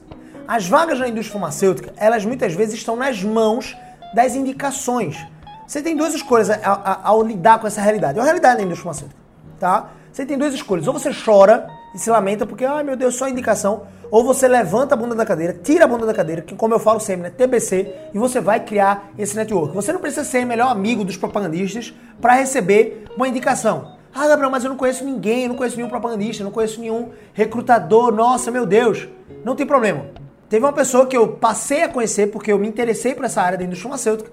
as 0.48 0.66
vagas 0.66 0.98
da 0.98 1.06
indústria 1.06 1.34
farmacêutica, 1.34 1.92
elas 1.96 2.24
muitas 2.24 2.54
vezes 2.54 2.74
estão 2.74 2.96
nas 2.96 3.22
mãos 3.22 3.76
das 4.16 4.34
indicações. 4.34 5.16
Você 5.64 5.80
tem 5.80 5.96
duas 5.96 6.12
escolhas 6.12 6.50
ao, 6.50 6.58
ao, 6.84 7.00
ao 7.04 7.22
lidar 7.22 7.60
com 7.60 7.68
essa 7.68 7.80
realidade. 7.80 8.18
É 8.18 8.20
a 8.20 8.24
realidade 8.24 8.56
da 8.56 8.62
indústria 8.64 8.92
farmacêutica, 8.92 9.20
tá? 9.60 9.90
Você 10.12 10.26
tem 10.26 10.36
duas 10.36 10.54
escolhas. 10.54 10.88
Ou 10.88 10.92
você 10.92 11.12
chora 11.14 11.68
e 11.94 11.98
se 11.98 12.10
lamenta 12.10 12.44
porque, 12.44 12.64
ai 12.64 12.82
meu 12.82 12.96
Deus, 12.96 13.14
só 13.14 13.28
indicação. 13.28 13.86
Ou 14.10 14.24
você 14.24 14.48
levanta 14.48 14.94
a 14.94 14.96
bunda 14.96 15.14
da 15.14 15.24
cadeira, 15.24 15.52
tira 15.52 15.84
a 15.84 15.88
bunda 15.88 16.04
da 16.04 16.12
cadeira, 16.12 16.42
que 16.42 16.54
como 16.54 16.74
eu 16.74 16.78
falo 16.78 17.00
sempre, 17.00 17.22
né, 17.22 17.30
TBC, 17.30 17.94
e 18.12 18.18
você 18.18 18.40
vai 18.40 18.60
criar 18.60 19.10
esse 19.18 19.36
network. 19.36 19.74
Você 19.74 19.92
não 19.92 20.00
precisa 20.00 20.24
ser 20.24 20.44
melhor 20.44 20.70
amigo 20.70 21.04
dos 21.04 21.16
propagandistas 21.16 21.94
para 22.20 22.34
receber 22.34 23.04
uma 23.16 23.28
indicação. 23.28 23.94
Ah, 24.14 24.28
Gabriel, 24.28 24.50
mas 24.50 24.62
eu 24.62 24.70
não 24.70 24.76
conheço 24.76 25.04
ninguém, 25.04 25.42
eu 25.42 25.48
não 25.48 25.56
conheço 25.56 25.76
nenhum 25.76 25.88
propagandista, 25.88 26.44
não 26.44 26.52
conheço 26.52 26.80
nenhum 26.80 27.10
recrutador. 27.32 28.12
Nossa, 28.12 28.50
meu 28.50 28.64
Deus. 28.64 29.08
Não 29.44 29.56
tem 29.56 29.66
problema. 29.66 30.06
Teve 30.48 30.64
uma 30.64 30.72
pessoa 30.72 31.06
que 31.06 31.16
eu 31.16 31.28
passei 31.28 31.82
a 31.82 31.88
conhecer 31.88 32.28
porque 32.28 32.52
eu 32.52 32.58
me 32.58 32.68
interessei 32.68 33.14
por 33.14 33.24
essa 33.24 33.42
área 33.42 33.58
da 33.58 33.64
indústria 33.64 33.90
farmacêutica 33.90 34.30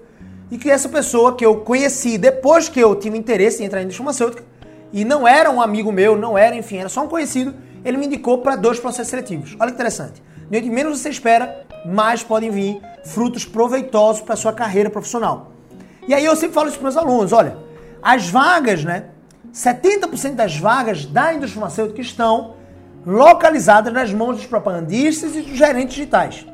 e 0.52 0.58
que 0.58 0.70
essa 0.70 0.88
pessoa 0.88 1.34
que 1.34 1.44
eu 1.44 1.56
conheci 1.56 2.16
depois 2.16 2.68
que 2.68 2.78
eu 2.78 2.94
tive 2.94 3.18
interesse 3.18 3.62
em 3.62 3.66
entrar 3.66 3.78
na 3.78 3.84
indústria 3.84 4.04
farmacêutica 4.04 4.51
e 4.92 5.04
não 5.04 5.26
era 5.26 5.50
um 5.50 5.60
amigo 5.60 5.90
meu, 5.90 6.16
não 6.16 6.36
era, 6.36 6.54
enfim, 6.54 6.76
era 6.78 6.88
só 6.88 7.02
um 7.02 7.08
conhecido, 7.08 7.54
ele 7.84 7.96
me 7.96 8.06
indicou 8.06 8.38
para 8.38 8.56
dois 8.56 8.78
processos 8.78 9.08
seletivos. 9.08 9.56
Olha 9.58 9.70
que 9.70 9.74
interessante. 9.74 10.22
De 10.50 10.60
menos 10.70 10.98
você 10.98 11.08
espera, 11.08 11.64
mais 11.86 12.22
podem 12.22 12.50
vir 12.50 12.80
frutos 13.04 13.44
proveitosos 13.44 14.22
para 14.22 14.36
sua 14.36 14.52
carreira 14.52 14.90
profissional. 14.90 15.52
E 16.06 16.12
aí 16.12 16.24
eu 16.24 16.36
sempre 16.36 16.54
falo 16.54 16.68
isso 16.68 16.78
para 16.78 16.84
meus 16.84 16.96
alunos, 16.96 17.32
olha, 17.32 17.56
as 18.02 18.28
vagas, 18.28 18.84
né? 18.84 19.06
70% 19.52 20.34
das 20.34 20.56
vagas 20.56 21.06
da 21.06 21.32
indústria 21.32 21.60
farmacêutica 21.60 22.00
estão 22.00 22.54
localizadas 23.06 23.92
nas 23.92 24.12
mãos 24.12 24.36
dos 24.36 24.46
propagandistas 24.46 25.34
e 25.36 25.42
dos 25.42 25.56
gerentes 25.56 25.94
digitais. 25.94 26.46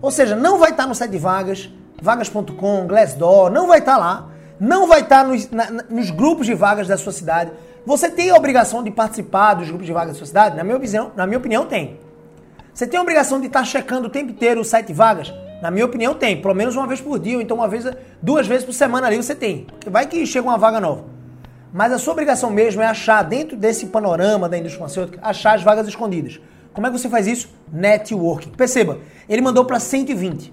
Ou 0.00 0.10
seja, 0.10 0.36
não 0.36 0.58
vai 0.58 0.70
estar 0.70 0.86
no 0.86 0.94
site 0.94 1.10
de 1.10 1.18
vagas, 1.18 1.70
vagas.com, 2.00 2.86
Glassdoor, 2.86 3.50
não 3.50 3.66
vai 3.66 3.78
estar 3.78 3.96
lá, 3.96 4.28
não 4.58 4.86
vai 4.86 5.00
estar 5.00 5.24
nos, 5.24 5.50
na, 5.50 5.70
nos 5.88 6.10
grupos 6.10 6.46
de 6.46 6.54
vagas 6.54 6.88
da 6.88 6.96
sua 6.96 7.12
cidade, 7.12 7.50
você 7.84 8.10
tem 8.10 8.30
a 8.30 8.34
obrigação 8.34 8.82
de 8.82 8.90
participar 8.90 9.54
dos 9.54 9.68
grupos 9.68 9.86
de 9.86 9.92
vagas 9.92 10.14
da 10.14 10.18
sua 10.18 10.26
cidade? 10.26 10.56
Na 10.56 10.64
minha, 10.64 10.78
visão, 10.78 11.12
na 11.14 11.26
minha 11.26 11.38
opinião, 11.38 11.66
tem. 11.66 12.00
Você 12.74 12.86
tem 12.86 12.98
a 12.98 13.02
obrigação 13.02 13.40
de 13.40 13.46
estar 13.46 13.64
checando 13.64 14.08
o 14.08 14.10
tempo 14.10 14.32
inteiro 14.32 14.60
o 14.60 14.64
site 14.64 14.92
vagas? 14.92 15.32
Na 15.62 15.70
minha 15.70 15.86
opinião, 15.86 16.14
tem. 16.14 16.40
Pelo 16.42 16.54
menos 16.54 16.74
uma 16.74 16.86
vez 16.86 17.00
por 17.00 17.18
dia, 17.18 17.36
ou 17.36 17.42
então 17.42 17.56
uma 17.56 17.68
vez, 17.68 17.84
duas 18.20 18.46
vezes 18.46 18.64
por 18.64 18.72
semana 18.72 19.06
ali 19.06 19.16
você 19.16 19.34
tem. 19.34 19.66
Vai 19.86 20.06
que 20.06 20.26
chega 20.26 20.46
uma 20.46 20.58
vaga 20.58 20.80
nova. 20.80 21.04
Mas 21.72 21.92
a 21.92 21.98
sua 21.98 22.12
obrigação 22.12 22.50
mesmo 22.50 22.82
é 22.82 22.86
achar, 22.86 23.22
dentro 23.22 23.56
desse 23.56 23.86
panorama 23.86 24.48
da 24.48 24.58
indústria 24.58 24.80
farmacêutica, 24.80 25.20
achar 25.22 25.54
as 25.54 25.62
vagas 25.62 25.86
escondidas. 25.86 26.40
Como 26.72 26.86
é 26.86 26.90
que 26.90 26.98
você 26.98 27.08
faz 27.08 27.26
isso? 27.26 27.48
Networking. 27.72 28.50
Perceba, 28.50 28.98
ele 29.28 29.40
mandou 29.40 29.64
para 29.64 29.78
120. 29.78 30.52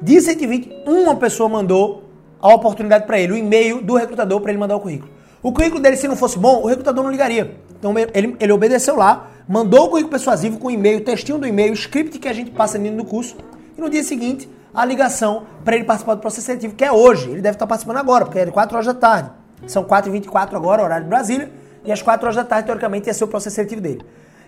De 0.00 0.20
120, 0.20 0.84
uma 0.86 1.16
pessoa 1.16 1.48
mandou 1.48 2.03
a 2.44 2.54
oportunidade 2.54 3.06
para 3.06 3.18
ele, 3.18 3.32
o 3.32 3.36
e-mail 3.38 3.80
do 3.80 3.94
recrutador 3.94 4.38
para 4.38 4.50
ele 4.50 4.60
mandar 4.60 4.76
o 4.76 4.80
currículo. 4.80 5.10
O 5.42 5.50
currículo 5.50 5.80
dele, 5.80 5.96
se 5.96 6.06
não 6.06 6.14
fosse 6.14 6.38
bom, 6.38 6.60
o 6.60 6.66
recrutador 6.66 7.02
não 7.02 7.10
ligaria. 7.10 7.56
Então 7.78 7.94
ele, 7.98 8.36
ele 8.38 8.52
obedeceu 8.52 8.96
lá, 8.96 9.30
mandou 9.48 9.86
o 9.86 9.88
currículo 9.88 10.10
persuasivo 10.10 10.58
com 10.58 10.70
e-mail, 10.70 11.00
textinho 11.00 11.38
do 11.38 11.46
e-mail, 11.46 11.72
script 11.72 12.18
que 12.18 12.28
a 12.28 12.34
gente 12.34 12.50
passa 12.50 12.78
dentro 12.78 12.98
do 12.98 13.04
curso. 13.06 13.34
E 13.78 13.80
no 13.80 13.88
dia 13.88 14.02
seguinte, 14.02 14.46
a 14.74 14.84
ligação 14.84 15.44
para 15.64 15.74
ele 15.74 15.86
participar 15.86 16.16
do 16.16 16.20
processo 16.20 16.44
seletivo, 16.44 16.74
que 16.74 16.84
é 16.84 16.92
hoje. 16.92 17.30
Ele 17.30 17.40
deve 17.40 17.56
estar 17.56 17.66
participando 17.66 17.96
agora, 17.96 18.26
porque 18.26 18.38
é 18.38 18.44
de 18.44 18.52
4 18.52 18.76
horas 18.76 18.86
da 18.86 18.94
tarde. 18.94 19.30
São 19.66 19.82
4h24 19.82 20.54
agora, 20.54 20.82
horário 20.82 21.04
de 21.04 21.08
Brasília. 21.08 21.50
E 21.82 21.90
às 21.90 22.02
4 22.02 22.26
horas 22.26 22.36
da 22.36 22.44
tarde, 22.44 22.66
teoricamente, 22.66 23.06
ia 23.06 23.14
ser 23.14 23.24
o 23.24 23.28
processo 23.28 23.56
seletivo 23.56 23.80
dele. 23.80 24.02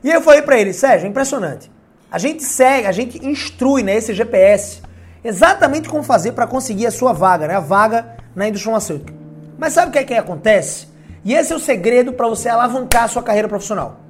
E 0.04 0.10
eu 0.10 0.20
falei 0.20 0.42
para 0.42 0.58
ele, 0.58 0.74
Sérgio, 0.74 1.06
é 1.06 1.08
impressionante. 1.08 1.70
A 2.10 2.18
gente 2.18 2.44
segue, 2.44 2.86
a 2.86 2.92
gente 2.92 3.26
instrui 3.26 3.82
né, 3.82 3.98
GPS 4.02 4.82
exatamente 5.26 5.88
como 5.88 6.02
fazer 6.02 6.32
para 6.32 6.46
conseguir 6.46 6.86
a 6.86 6.90
sua 6.90 7.12
vaga, 7.12 7.48
né? 7.48 7.56
A 7.56 7.60
vaga 7.60 8.16
na 8.34 8.48
indústria 8.48 8.72
farmacêutica. 8.72 9.12
Mas 9.58 9.72
sabe 9.72 9.88
o 9.88 9.92
que 9.92 9.98
é 9.98 10.04
que 10.04 10.14
acontece? 10.14 10.88
E 11.24 11.34
esse 11.34 11.52
é 11.52 11.56
o 11.56 11.58
segredo 11.58 12.12
para 12.12 12.28
você 12.28 12.48
alavancar 12.48 13.04
a 13.04 13.08
sua 13.08 13.22
carreira 13.22 13.48
profissional. 13.48 14.00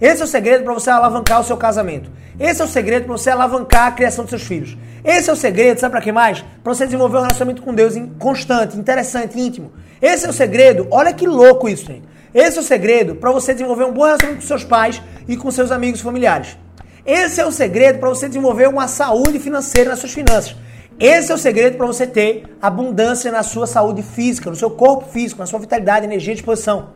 Esse 0.00 0.22
é 0.22 0.24
o 0.24 0.28
segredo 0.28 0.64
para 0.64 0.74
você 0.74 0.90
alavancar 0.90 1.40
o 1.40 1.44
seu 1.44 1.56
casamento. 1.56 2.10
Esse 2.38 2.60
é 2.60 2.64
o 2.64 2.68
segredo 2.68 3.04
para 3.04 3.16
você 3.16 3.30
alavancar 3.30 3.86
a 3.86 3.90
criação 3.92 4.24
dos 4.24 4.30
seus 4.30 4.42
filhos. 4.42 4.76
Esse 5.04 5.30
é 5.30 5.32
o 5.32 5.36
segredo, 5.36 5.78
sabe 5.78 5.92
para 5.92 6.00
que 6.02 6.12
mais? 6.12 6.44
Para 6.62 6.74
você 6.74 6.84
desenvolver 6.84 7.18
um 7.18 7.20
relacionamento 7.20 7.62
com 7.62 7.72
Deus 7.72 7.94
constante, 8.18 8.76
interessante, 8.76 9.38
íntimo. 9.40 9.72
Esse 10.02 10.26
é 10.26 10.28
o 10.28 10.32
segredo. 10.32 10.88
Olha 10.90 11.12
que 11.12 11.26
louco 11.26 11.68
isso, 11.68 11.86
gente. 11.86 12.02
Esse 12.34 12.58
é 12.58 12.60
o 12.60 12.64
segredo 12.64 13.14
para 13.14 13.30
você 13.30 13.52
desenvolver 13.54 13.84
um 13.84 13.92
bom 13.92 14.04
relacionamento 14.04 14.42
com 14.42 14.48
seus 14.48 14.64
pais 14.64 15.00
e 15.28 15.36
com 15.36 15.50
seus 15.50 15.70
amigos 15.70 16.00
e 16.00 16.02
familiares. 16.02 16.58
Esse 17.06 17.40
é 17.40 17.46
o 17.46 17.52
segredo 17.52 18.00
para 18.00 18.08
você 18.08 18.26
desenvolver 18.26 18.68
uma 18.68 18.88
saúde 18.88 19.38
financeira 19.38 19.90
nas 19.90 20.00
suas 20.00 20.12
finanças. 20.12 20.56
Esse 20.98 21.30
é 21.30 21.34
o 21.34 21.38
segredo 21.38 21.76
para 21.76 21.86
você 21.86 22.06
ter 22.06 22.56
abundância 22.60 23.30
na 23.30 23.42
sua 23.42 23.66
saúde 23.66 24.02
física, 24.02 24.50
no 24.50 24.56
seu 24.56 24.70
corpo 24.70 25.04
físico, 25.08 25.38
na 25.38 25.46
sua 25.46 25.60
vitalidade, 25.60 26.04
energia 26.04 26.32
e 26.32 26.36
disposição. 26.36 26.88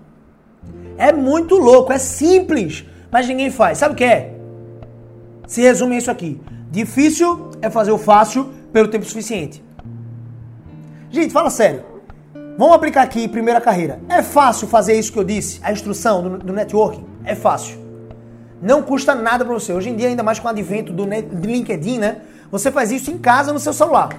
É 0.99 1.13
muito 1.13 1.55
louco, 1.57 1.93
é 1.93 1.99
simples, 1.99 2.85
mas 3.11 3.29
ninguém 3.29 3.51
faz. 3.51 3.79
Sabe 3.79 3.95
o 3.95 3.97
que 3.97 4.05
é? 4.05 4.35
Se 5.47 5.61
resume 5.61 5.97
isso 5.97 6.11
aqui. 6.11 6.41
Difícil 6.71 7.51
é 7.63 7.71
fazer 7.71 7.93
o 7.93 7.99
fácil 7.99 8.53
pelo 8.73 8.89
tempo 8.89 9.05
suficiente. 9.05 9.63
Gente, 11.11 11.33
fala 11.33 11.51
sério. 11.51 11.85
Vamos 12.59 12.75
aplicar 12.75 13.03
aqui 13.03 13.29
primeira 13.29 13.61
carreira. 13.61 14.01
É 14.09 14.23
fácil 14.23 14.67
fazer 14.67 14.99
isso 14.99 15.13
que 15.13 15.19
eu 15.19 15.25
disse? 15.25 15.61
A 15.63 15.73
instrução 15.73 16.23
do, 16.23 16.39
do 16.39 16.53
networking? 16.53 17.05
É 17.25 17.35
fácil. 17.35 17.90
Não 18.61 18.83
custa 18.83 19.15
nada 19.15 19.45
para 19.45 19.55
você. 19.55 19.73
Hoje 19.73 19.91
em 19.91 19.97
dia, 19.97 20.09
ainda 20.09 20.23
mais 20.23 20.39
com 20.39 20.47
o 20.47 20.51
advento 20.51 20.93
do, 20.93 21.05
LinkedIn, 21.05 21.99
né? 21.99 22.19
Você 22.51 22.71
faz 22.71 22.91
isso 22.91 23.11
em 23.11 23.19
casa 23.19 23.53
no 23.53 23.59
seu 23.59 23.73
celular. 23.73 24.11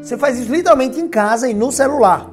Você 0.00 0.16
faz 0.16 0.38
isso 0.38 0.50
literalmente 0.50 1.00
em 1.00 1.08
casa 1.08 1.48
e 1.48 1.54
no 1.54 1.72
celular. 1.72 2.30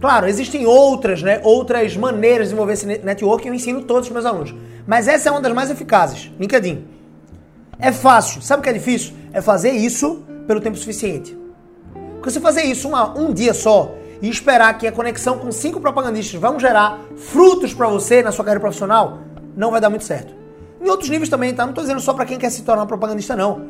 Claro, 0.00 0.28
existem 0.28 0.66
outras, 0.66 1.22
né, 1.22 1.40
outras 1.42 1.96
maneiras 1.96 2.46
de 2.46 2.54
desenvolver 2.54 2.74
esse 2.74 2.86
network 2.86 3.48
eu 3.48 3.54
ensino 3.54 3.82
todos 3.82 4.06
os 4.06 4.12
meus 4.12 4.24
alunos. 4.24 4.54
Mas 4.86 5.08
essa 5.08 5.28
é 5.28 5.32
uma 5.32 5.40
das 5.40 5.52
mais 5.52 5.70
eficazes, 5.70 6.30
LinkedIn. 6.38 6.84
É 7.80 7.90
fácil. 7.90 8.40
Sabe 8.42 8.60
o 8.60 8.62
que 8.62 8.68
é 8.68 8.72
difícil? 8.72 9.14
É 9.32 9.40
fazer 9.40 9.70
isso 9.70 10.22
pelo 10.46 10.60
tempo 10.60 10.76
suficiente. 10.76 11.36
Porque 12.14 12.30
você 12.30 12.40
fazer 12.40 12.62
isso 12.62 12.88
uma, 12.88 13.18
um 13.18 13.32
dia 13.32 13.54
só 13.54 13.94
e 14.20 14.28
esperar 14.28 14.76
que 14.76 14.86
a 14.86 14.92
conexão 14.92 15.38
com 15.38 15.50
cinco 15.52 15.80
propagandistas 15.80 16.40
vão 16.40 16.58
gerar 16.58 16.98
frutos 17.16 17.72
para 17.72 17.88
você 17.88 18.22
na 18.22 18.32
sua 18.32 18.44
carreira 18.44 18.60
profissional, 18.60 19.18
não 19.58 19.72
vai 19.72 19.80
dar 19.80 19.90
muito 19.90 20.04
certo. 20.04 20.32
Em 20.80 20.88
outros 20.88 21.10
níveis 21.10 21.28
também, 21.28 21.52
tá? 21.52 21.64
Não 21.64 21.70
estou 21.70 21.82
dizendo 21.82 22.00
só 22.00 22.14
para 22.14 22.24
quem 22.24 22.38
quer 22.38 22.48
se 22.48 22.62
tornar 22.62 22.86
propagandista, 22.86 23.34
não. 23.34 23.66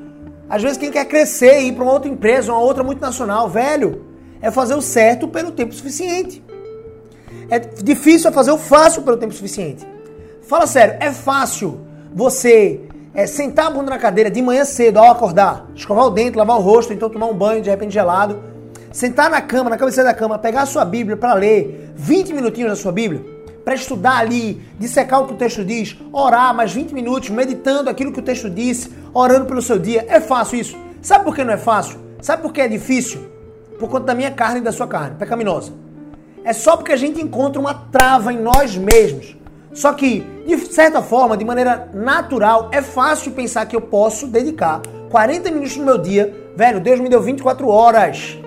Às 0.47 0.62
vezes 0.62 0.76
quem 0.76 0.90
quer 0.90 1.07
crescer 1.07 1.62
e 1.62 1.68
ir 1.68 1.73
para 1.73 1.83
uma 1.83 1.95
outra 1.95 2.11
empresa, 2.11 2.52
uma 2.52 2.61
outra 2.61 2.85
multinacional, 2.85 3.49
velho, 3.49 4.04
é 4.42 4.50
fazer 4.50 4.75
o 4.75 4.83
certo 4.83 5.26
pelo 5.26 5.50
tempo 5.50 5.75
suficiente. 5.75 6.45
É 7.49 7.59
difícil 7.59 8.28
é 8.28 8.33
fazer 8.33 8.50
o 8.50 8.59
fácil 8.59 9.00
pelo 9.00 9.16
tempo 9.16 9.33
suficiente. 9.33 9.87
Fala 10.42 10.66
sério, 10.66 10.97
é 11.00 11.11
fácil 11.11 11.80
você 12.14 12.83
é, 13.14 13.26
sentar 13.26 13.68
a 13.68 13.71
bunda 13.71 13.88
na 13.88 13.99
cadeira 13.99 14.30
de 14.30 14.42
manhã 14.42 14.66
cedo 14.66 14.99
ao 14.99 15.11
acordar, 15.11 15.66
escovar 15.75 16.04
o 16.04 16.11
dente, 16.11 16.37
lavar 16.37 16.59
o 16.59 16.61
rosto, 16.61 16.92
então 16.92 17.09
tomar 17.09 17.26
um 17.26 17.35
banho 17.35 17.62
de 17.62 17.71
repente 17.71 17.95
gelado, 17.95 18.38
sentar 18.92 19.30
na 19.30 19.40
cama, 19.40 19.71
na 19.71 19.78
cabeceira 19.78 20.11
da 20.11 20.14
cama, 20.14 20.38
pegar 20.38 20.62
a 20.62 20.66
sua 20.66 20.85
Bíblia 20.85 21.16
para 21.16 21.33
ler 21.33 21.92
20 21.97 22.35
minutinhos 22.35 22.71
da 22.71 22.76
sua 22.76 22.92
Bíblia 22.92 23.38
para 23.68 23.75
estudar 23.75 24.16
ali, 24.16 24.62
dissecar 24.78 25.20
o 25.20 25.26
que 25.26 25.34
o 25.34 25.37
texto 25.37 25.62
diz, 25.62 25.94
orar 26.10 26.54
mais 26.54 26.72
20 26.72 26.94
minutos, 26.94 27.28
meditando 27.28 27.90
aquilo 27.90 28.10
que 28.10 28.18
o 28.18 28.22
texto 28.22 28.48
disse, 28.48 28.90
orando 29.12 29.44
pelo 29.44 29.60
seu 29.60 29.78
dia. 29.78 30.06
É 30.08 30.20
fácil 30.20 30.58
isso. 30.58 30.78
Sabe 31.02 31.26
por 31.26 31.37
que 31.37 31.44
não 31.44 31.52
é 31.52 31.58
fácil? 31.58 31.98
Sabe 32.22 32.40
por 32.40 32.50
que 32.50 32.62
é 32.62 32.66
difícil? 32.66 33.20
Por 33.78 33.90
conta 33.90 34.06
da 34.06 34.14
minha 34.14 34.30
carne 34.30 34.60
e 34.60 34.62
da 34.62 34.72
sua 34.72 34.87
carne, 34.87 35.16
pecaminosa. 35.16 35.75
É 36.42 36.54
só 36.54 36.78
porque 36.78 36.92
a 36.92 36.96
gente 36.96 37.20
encontra 37.20 37.60
uma 37.60 37.75
trava 37.75 38.32
em 38.32 38.40
nós 38.40 38.75
mesmos. 38.75 39.37
Só 39.75 39.92
que, 39.92 40.20
de 40.46 40.56
certa 40.72 41.02
forma, 41.02 41.37
de 41.37 41.44
maneira 41.44 41.90
natural, 41.92 42.70
é 42.72 42.80
fácil 42.80 43.32
pensar 43.32 43.66
que 43.66 43.76
eu 43.76 43.82
posso 43.82 44.28
dedicar 44.28 44.80
40 45.10 45.50
minutos 45.50 45.76
no 45.76 45.84
meu 45.84 45.98
dia. 45.98 46.34
Velho, 46.56 46.80
Deus 46.80 47.00
me 47.00 47.10
deu 47.10 47.20
24 47.20 47.68
horas. 47.68 48.38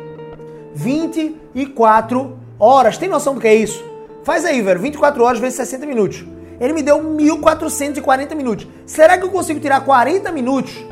24 0.74 2.40
horas. 2.58 2.98
Tem 2.98 3.08
noção 3.08 3.36
do 3.36 3.40
que 3.40 3.48
é 3.48 3.54
isso? 3.54 3.91
Faz 4.24 4.46
aí, 4.46 4.62
velho, 4.62 4.80
24 4.80 5.24
horas 5.24 5.40
vezes 5.40 5.56
60 5.56 5.86
minutos. 5.86 6.24
Ele 6.60 6.74
me 6.74 6.84
deu 6.84 7.02
1440 7.02 8.36
minutos. 8.36 8.68
Será 8.86 9.18
que 9.18 9.26
eu 9.26 9.32
consigo 9.32 9.60
tirar 9.60 9.82
40 9.82 10.32
minutos? 10.32 10.86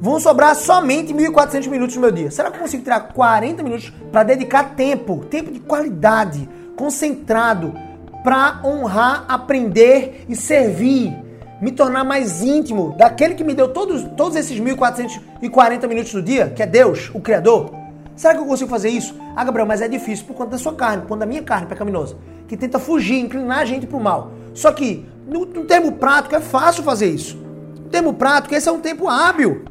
Vão 0.00 0.20
sobrar 0.20 0.54
somente 0.54 1.12
1400 1.12 1.68
minutos 1.68 1.96
no 1.96 2.02
meu 2.02 2.12
dia. 2.12 2.30
Será 2.30 2.50
que 2.50 2.58
eu 2.58 2.60
consigo 2.60 2.84
tirar 2.84 3.00
40 3.00 3.62
minutos 3.62 3.92
para 4.12 4.22
dedicar 4.22 4.76
tempo, 4.76 5.24
tempo 5.24 5.50
de 5.50 5.58
qualidade, 5.58 6.48
concentrado, 6.76 7.74
para 8.22 8.60
honrar, 8.64 9.24
aprender 9.26 10.24
e 10.28 10.36
servir, 10.36 11.12
me 11.60 11.72
tornar 11.72 12.04
mais 12.04 12.42
íntimo 12.42 12.94
daquele 12.96 13.34
que 13.34 13.42
me 13.42 13.54
deu 13.54 13.68
todos, 13.68 14.04
todos 14.16 14.36
esses 14.36 14.60
1440 14.60 15.88
minutos 15.88 16.12
do 16.12 16.22
dia, 16.22 16.52
que 16.54 16.62
é 16.62 16.66
Deus, 16.66 17.10
o 17.14 17.20
Criador? 17.20 17.85
Será 18.16 18.34
que 18.34 18.40
eu 18.40 18.46
consigo 18.46 18.70
fazer 18.70 18.88
isso? 18.88 19.14
Ah, 19.36 19.44
Gabriel, 19.44 19.66
mas 19.66 19.82
é 19.82 19.88
difícil 19.88 20.24
por 20.24 20.34
conta 20.34 20.52
da 20.52 20.58
sua 20.58 20.74
carne, 20.74 21.02
por 21.02 21.08
conta 21.08 21.20
da 21.20 21.26
minha 21.26 21.42
carne 21.42 21.66
pecaminosa, 21.66 22.16
que 22.48 22.56
tenta 22.56 22.78
fugir, 22.78 23.18
inclinar 23.20 23.58
a 23.58 23.64
gente 23.66 23.86
para 23.86 23.96
o 23.98 24.02
mal. 24.02 24.32
Só 24.54 24.72
que, 24.72 25.06
no, 25.28 25.44
no, 25.44 25.66
termo 25.66 25.92
prático, 25.92 26.34
é 26.34 26.40
fácil 26.40 26.82
fazer 26.82 27.08
isso. 27.08 27.36
No 27.36 27.90
termo 27.90 28.14
prático, 28.14 28.54
esse 28.54 28.66
é 28.70 28.72
um 28.72 28.80
tempo 28.80 29.06
hábil. 29.06 29.66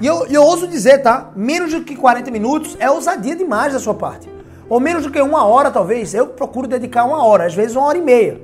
E 0.00 0.06
eu, 0.06 0.26
eu 0.28 0.42
ouso 0.42 0.66
dizer, 0.66 0.98
tá? 1.02 1.30
Menos 1.36 1.74
do 1.74 1.82
que 1.82 1.94
40 1.94 2.30
minutos 2.30 2.76
é 2.80 2.90
ousadia 2.90 3.36
demais 3.36 3.74
da 3.74 3.78
sua 3.78 3.92
parte. 3.92 4.26
Ou 4.70 4.80
menos 4.80 5.02
do 5.02 5.10
que 5.10 5.20
uma 5.20 5.44
hora, 5.44 5.70
talvez. 5.70 6.14
Eu 6.14 6.28
procuro 6.28 6.66
dedicar 6.66 7.04
uma 7.04 7.22
hora, 7.22 7.44
às 7.44 7.54
vezes 7.54 7.76
uma 7.76 7.84
hora 7.84 7.98
e 7.98 8.02
meia. 8.02 8.40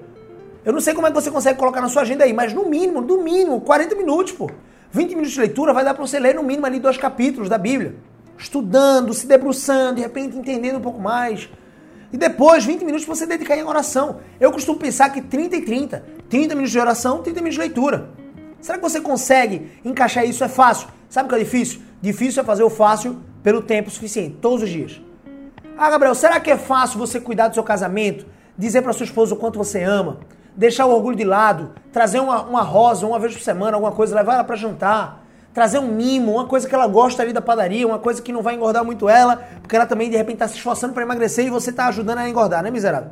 Eu 0.63 0.75
não 0.75 0.81
sei 0.81 0.93
como 0.93 1.07
é 1.07 1.11
que 1.11 1.17
você 1.19 1.31
consegue 1.31 1.59
colocar 1.59 1.81
na 1.81 1.89
sua 1.89 2.03
agenda 2.03 2.23
aí, 2.23 2.35
mas 2.35 2.53
no 2.53 2.69
mínimo, 2.69 3.01
no 3.01 3.23
mínimo, 3.23 3.63
40 3.63 3.95
minutos, 3.95 4.33
pô. 4.33 4.51
20 4.91 5.11
minutos 5.11 5.33
de 5.33 5.41
leitura 5.41 5.73
vai 5.73 5.85
dar 5.85 5.95
para 5.95 6.07
você 6.07 6.19
ler 6.19 6.35
no 6.35 6.43
mínimo 6.43 6.67
ali 6.67 6.79
dois 6.79 6.99
capítulos 6.99 7.49
da 7.49 7.57
Bíblia 7.57 7.95
estudando, 8.39 9.13
se 9.13 9.27
debruçando, 9.27 9.97
de 9.97 10.03
repente 10.03 10.37
entendendo 10.37 10.77
um 10.77 10.81
pouco 10.81 11.01
mais. 11.01 11.49
E 12.13 12.17
depois, 12.17 12.65
20 12.65 12.85
minutos 12.85 13.07
você 13.07 13.27
dedicar 13.27 13.57
em 13.57 13.65
oração. 13.65 14.21
Eu 14.41 14.51
costumo 14.51 14.79
pensar 14.79 15.11
que 15.11 15.21
30 15.21 15.57
e 15.57 15.63
30. 15.63 16.05
30 16.31 16.55
minutos 16.55 16.73
de 16.73 16.79
oração, 16.79 17.23
30 17.23 17.41
minutos 17.41 17.55
de 17.55 17.61
leitura. 17.61 18.11
Será 18.61 18.79
que 18.79 18.83
você 18.83 19.01
consegue 19.01 19.71
encaixar 19.85 20.25
isso? 20.25 20.43
É 20.43 20.49
fácil. 20.49 20.89
Sabe 21.09 21.27
o 21.27 21.29
que 21.29 21.35
é 21.35 21.39
difícil? 21.41 21.83
Difícil 22.01 22.43
é 22.43 22.45
fazer 22.45 22.63
o 22.63 22.71
fácil 22.71 23.21
pelo 23.43 23.61
tempo 23.61 23.91
suficiente, 23.91 24.37
todos 24.41 24.63
os 24.63 24.71
dias. 24.71 25.01
Ah, 25.77 25.91
Gabriel, 25.91 26.15
será 26.15 26.41
que 26.41 26.51
é 26.51 26.57
fácil 26.57 26.99
você 26.99 27.21
cuidar 27.21 27.49
do 27.49 27.55
seu 27.55 27.63
casamento? 27.63 28.27
Dizer 28.57 28.83
para 28.83 28.93
sua 28.93 29.05
esposa 29.05 29.35
o 29.35 29.37
quanto 29.37 29.59
você 29.59 29.83
ama? 29.83 30.19
Deixar 30.57 30.87
o 30.87 30.91
orgulho 30.91 31.17
de 31.17 31.25
lado? 31.25 31.73
Trazer 31.93 32.21
uma, 32.21 32.43
uma 32.43 32.63
rosa 32.63 33.07
uma 33.07 33.19
vez 33.19 33.33
por 33.33 33.43
semana, 33.43 33.77
alguma 33.77 33.93
coisa, 33.93 34.17
levar 34.17 34.35
ela 34.35 34.45
para 34.45 34.57
jantar? 34.57 35.25
Trazer 35.53 35.79
um 35.79 35.89
mimo, 35.89 36.33
uma 36.33 36.47
coisa 36.47 36.69
que 36.69 36.75
ela 36.75 36.87
gosta 36.87 37.23
ali 37.23 37.33
da 37.33 37.41
padaria, 37.41 37.87
uma 37.87 37.99
coisa 37.99 38.23
que 38.23 38.33
não 38.33 38.43
vai 38.43 38.55
engordar 38.55 38.85
muito 38.85 39.09
ela, 39.09 39.37
porque 39.61 39.75
ela 39.75 39.87
também 39.87 40.09
de 40.11 40.17
repente 40.17 40.35
está 40.35 40.49
se 40.49 40.57
esforçando 40.57 40.93
para 40.93 41.03
emagrecer 41.03 41.47
e 41.47 41.51
você 41.51 41.71
está 41.71 41.87
ajudando 41.89 42.19
a 42.19 42.29
engordar, 42.29 42.63
né, 42.63 42.71
miserável? 42.71 43.11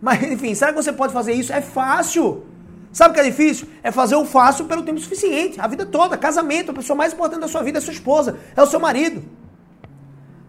Mas 0.00 0.22
enfim, 0.24 0.54
será 0.54 0.72
que 0.72 0.82
você 0.82 0.92
pode 0.92 1.12
fazer 1.12 1.32
isso? 1.32 1.52
É 1.52 1.60
fácil. 1.60 2.44
Sabe 2.92 3.12
o 3.12 3.14
que 3.14 3.20
é 3.20 3.24
difícil? 3.24 3.66
É 3.82 3.90
fazer 3.90 4.16
o 4.16 4.24
fácil 4.24 4.66
pelo 4.66 4.82
tempo 4.82 5.00
suficiente, 5.00 5.60
a 5.60 5.66
vida 5.66 5.86
toda, 5.86 6.16
casamento, 6.16 6.70
a 6.70 6.74
pessoa 6.74 6.96
mais 6.96 7.12
importante 7.12 7.40
da 7.40 7.48
sua 7.48 7.62
vida 7.62 7.78
é 7.78 7.80
sua 7.80 7.94
esposa, 7.94 8.38
é 8.54 8.62
o 8.62 8.66
seu 8.66 8.78
marido. 8.78 9.22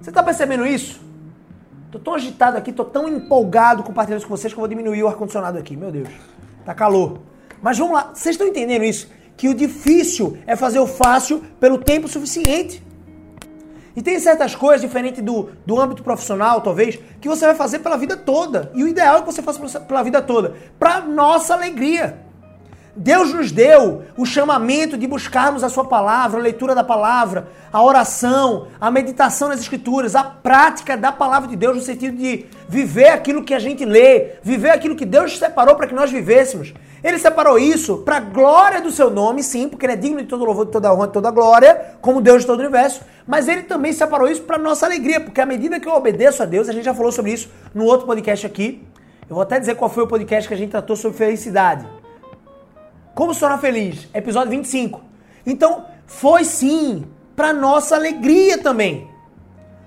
Você 0.01 0.10
está 0.10 0.22
percebendo 0.22 0.65
isso? 0.65 1.00
Tô 1.89 1.98
tão 1.98 2.15
agitado 2.15 2.58
aqui, 2.58 2.74
tô 2.74 2.84
tão 2.84 3.08
empolgado 3.08 3.84
compartilhando 3.84 4.20
isso 4.20 4.27
com 4.27 4.36
vocês 4.36 4.51
que 4.51 4.58
eu 4.58 4.62
vou 4.62 4.68
diminuir 4.68 5.03
o 5.03 5.08
ar-condicionado 5.08 5.58
aqui. 5.58 5.77
Meu 5.77 5.92
Deus, 5.92 6.10
tá 6.65 6.74
calor. 6.74 7.20
Mas 7.62 7.77
vamos 7.77 7.94
lá, 7.94 8.12
vocês 8.13 8.34
estão 8.34 8.46
entendendo 8.46 8.84
isso? 8.84 9.10
Que 9.36 9.48
o 9.48 9.54
difícil 9.54 10.38
é 10.46 10.56
fazer 10.56 10.80
o 10.80 10.88
fácil 10.88 11.44
pelo 11.60 11.78
tempo 11.78 12.08
suficiente. 12.08 12.84
E 13.96 14.02
tem 14.02 14.20
certas 14.20 14.56
coisas, 14.56 14.82
diferente 14.82 15.22
do, 15.22 15.50
do 15.66 15.80
âmbito 15.80 16.04
profissional, 16.04 16.62
talvez, 16.62 16.98
que 17.22 17.30
você 17.30 17.46
vai 17.46 17.56
fazer 17.56 17.80
pela 17.80 17.98
vida 17.98 18.18
toda. 18.18 18.72
E 18.74 18.84
o 18.84 18.88
ideal 18.88 19.18
é 19.18 19.20
que 19.22 19.25
você 19.28 19.42
faça 19.42 19.80
pela 19.82 20.02
vida 20.02 20.22
toda. 20.22 20.56
Para 20.80 21.02
nossa 21.02 21.54
alegria. 21.54 22.24
Deus 22.96 23.34
nos 23.34 23.52
deu 23.52 24.04
o 24.16 24.24
chamamento 24.24 24.98
de 24.98 25.08
buscarmos 25.08 25.63
a 25.63 25.70
Sua 25.70 25.86
palavra, 25.86 26.40
a 26.40 26.44
leitura 26.44 26.75
da 26.75 26.84
palavra, 26.84 27.48
a 27.72 27.82
oração, 27.82 28.68
a 28.80 28.92
meditação 28.92 29.50
nas 29.50 29.60
Escrituras, 29.60 30.16
a 30.16 30.24
prática 30.24 30.96
da 30.96 31.12
palavra 31.12 31.50
de 31.50 31.56
Deus, 31.56 31.75
no 31.75 31.82
sentido 31.82 32.16
de 32.16 32.46
viver 32.70 33.10
aquilo 33.10 33.44
que 33.44 33.54
a 33.54 33.60
gente 33.60 33.84
lê, 33.84 34.34
viver 34.44 34.70
aquilo 34.70 34.96
que 34.96 35.06
Deus 35.06 35.40
separou 35.40 35.75
para 35.75 35.88
que 35.88 35.96
nós 35.96 36.12
vivêssemos. 36.12 36.72
Ele 37.03 37.19
separou 37.19 37.60
isso 37.60 37.98
para 37.98 38.22
glória 38.22 38.79
do 38.79 38.89
seu 38.89 39.10
nome, 39.10 39.43
sim, 39.43 39.67
porque 39.67 39.86
ele 39.86 39.93
é 39.93 39.98
digno 39.98 40.22
de 40.22 40.27
todo 40.27 40.45
louvor, 40.45 40.65
de 40.65 40.72
toda 40.72 40.93
honra, 40.93 41.07
de 41.07 41.13
toda 41.13 41.29
glória, 41.31 41.98
como 42.00 42.22
Deus 42.22 42.41
de 42.41 42.48
todo 42.48 42.60
o 42.60 42.62
universo, 42.62 43.01
mas 43.27 43.50
ele 43.50 43.63
também 43.63 43.91
separou 43.91 44.29
isso 44.29 44.41
para 44.43 44.57
nossa 44.57 44.86
alegria, 44.86 45.19
porque 45.19 45.41
à 45.41 45.45
medida 45.45 45.81
que 45.81 45.88
eu 45.88 45.93
obedeço 45.93 46.41
a 46.41 46.45
Deus, 46.45 46.69
a 46.69 46.72
gente 46.72 46.86
já 46.86 46.93
falou 46.93 47.12
sobre 47.12 47.33
isso 47.33 47.50
no 47.74 47.83
outro 47.83 48.05
podcast 48.07 48.45
aqui. 48.45 48.88
Eu 49.29 49.36
vou 49.36 49.41
até 49.41 49.60
dizer 49.60 49.75
qual 49.75 49.89
foi 49.89 50.03
o 50.03 50.07
podcast 50.07 50.48
que 50.48 50.53
a 50.53 50.57
gente 50.57 50.72
tratou 50.72 50.95
sobre 50.95 51.17
felicidade. 51.17 51.86
Como 53.13 53.33
se 53.33 53.39
tornar 53.41 53.57
feliz? 53.57 54.07
Episódio 54.13 54.51
25. 54.51 55.01
Então, 55.45 55.86
foi 56.05 56.45
sim 56.45 57.05
para 57.36 57.51
nossa 57.51 57.95
alegria 57.95 58.57
também. 58.57 59.10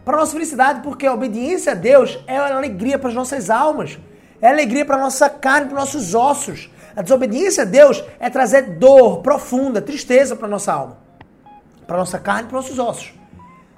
Para 0.04 0.18
nossa 0.18 0.32
felicidade, 0.32 0.80
porque 0.82 1.06
a 1.06 1.14
obediência 1.14 1.72
a 1.72 1.74
Deus 1.74 2.18
é 2.26 2.36
alegria 2.36 2.98
para 2.98 3.08
as 3.08 3.14
nossas 3.14 3.50
almas. 3.50 3.98
É 4.40 4.48
alegria 4.48 4.84
para 4.84 4.98
nossa 4.98 5.28
carne, 5.28 5.66
para 5.66 5.74
os 5.74 5.80
nossos 5.80 6.14
ossos. 6.14 6.70
A 6.96 7.02
desobediência 7.02 7.62
a 7.62 7.66
Deus 7.66 8.02
é 8.18 8.30
trazer 8.30 8.78
dor 8.78 9.18
profunda, 9.18 9.82
tristeza 9.82 10.34
para 10.34 10.48
nossa 10.48 10.72
alma. 10.72 10.98
Para 11.86 11.98
nossa 11.98 12.18
carne 12.18 12.48
para 12.48 12.58
os 12.58 12.64
nossos 12.64 12.78
ossos. 12.78 13.14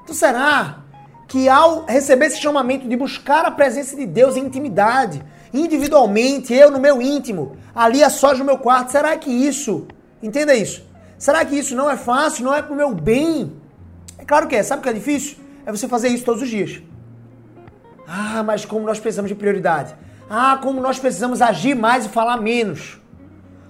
Então 0.05 0.15
será 0.15 0.85
que 1.27 1.49
ao 1.49 1.85
receber 1.85 2.27
esse 2.27 2.41
chamamento 2.41 2.89
de 2.89 2.97
buscar 2.97 3.45
a 3.45 3.51
presença 3.51 3.97
de 3.97 4.07
Deus 4.07 4.37
em 4.37 4.47
intimidade, 4.47 5.21
individualmente, 5.53 6.55
eu 6.55 6.71
no 6.71 6.79
meu 6.79 7.03
íntimo, 7.03 7.57
ali 7.75 8.03
a 8.03 8.09
sós 8.09 8.39
no 8.39 8.45
meu 8.45 8.57
quarto. 8.57 8.93
Será 8.93 9.17
que 9.17 9.31
isso, 9.31 9.87
entenda 10.23 10.55
isso, 10.55 10.87
será 11.19 11.45
que 11.45 11.59
isso 11.59 11.75
não 11.75 11.91
é 11.91 11.97
fácil, 11.97 12.45
não 12.45 12.55
é 12.55 12.63
pro 12.63 12.75
meu 12.75 12.95
bem? 12.95 13.53
É 14.17 14.25
claro 14.25 14.47
que 14.47 14.57
é. 14.57 14.63
Sabe 14.63 14.81
o 14.81 14.83
que 14.85 14.89
é 14.89 14.93
difícil? 14.93 15.39
É 15.67 15.73
você 15.73 15.87
fazer 15.87 16.09
isso 16.09 16.25
todos 16.25 16.41
os 16.41 16.49
dias. 16.49 16.81
Ah, 18.07 18.43
mas 18.43 18.65
como 18.65 18.87
nós 18.87 18.99
precisamos 18.99 19.29
de 19.29 19.35
prioridade. 19.35 19.95
Ah, 20.31 20.59
como 20.63 20.81
nós 20.81 20.99
precisamos 20.99 21.43
agir 21.43 21.75
mais 21.75 22.07
e 22.07 22.09
falar 22.09 22.39
menos. 22.39 22.99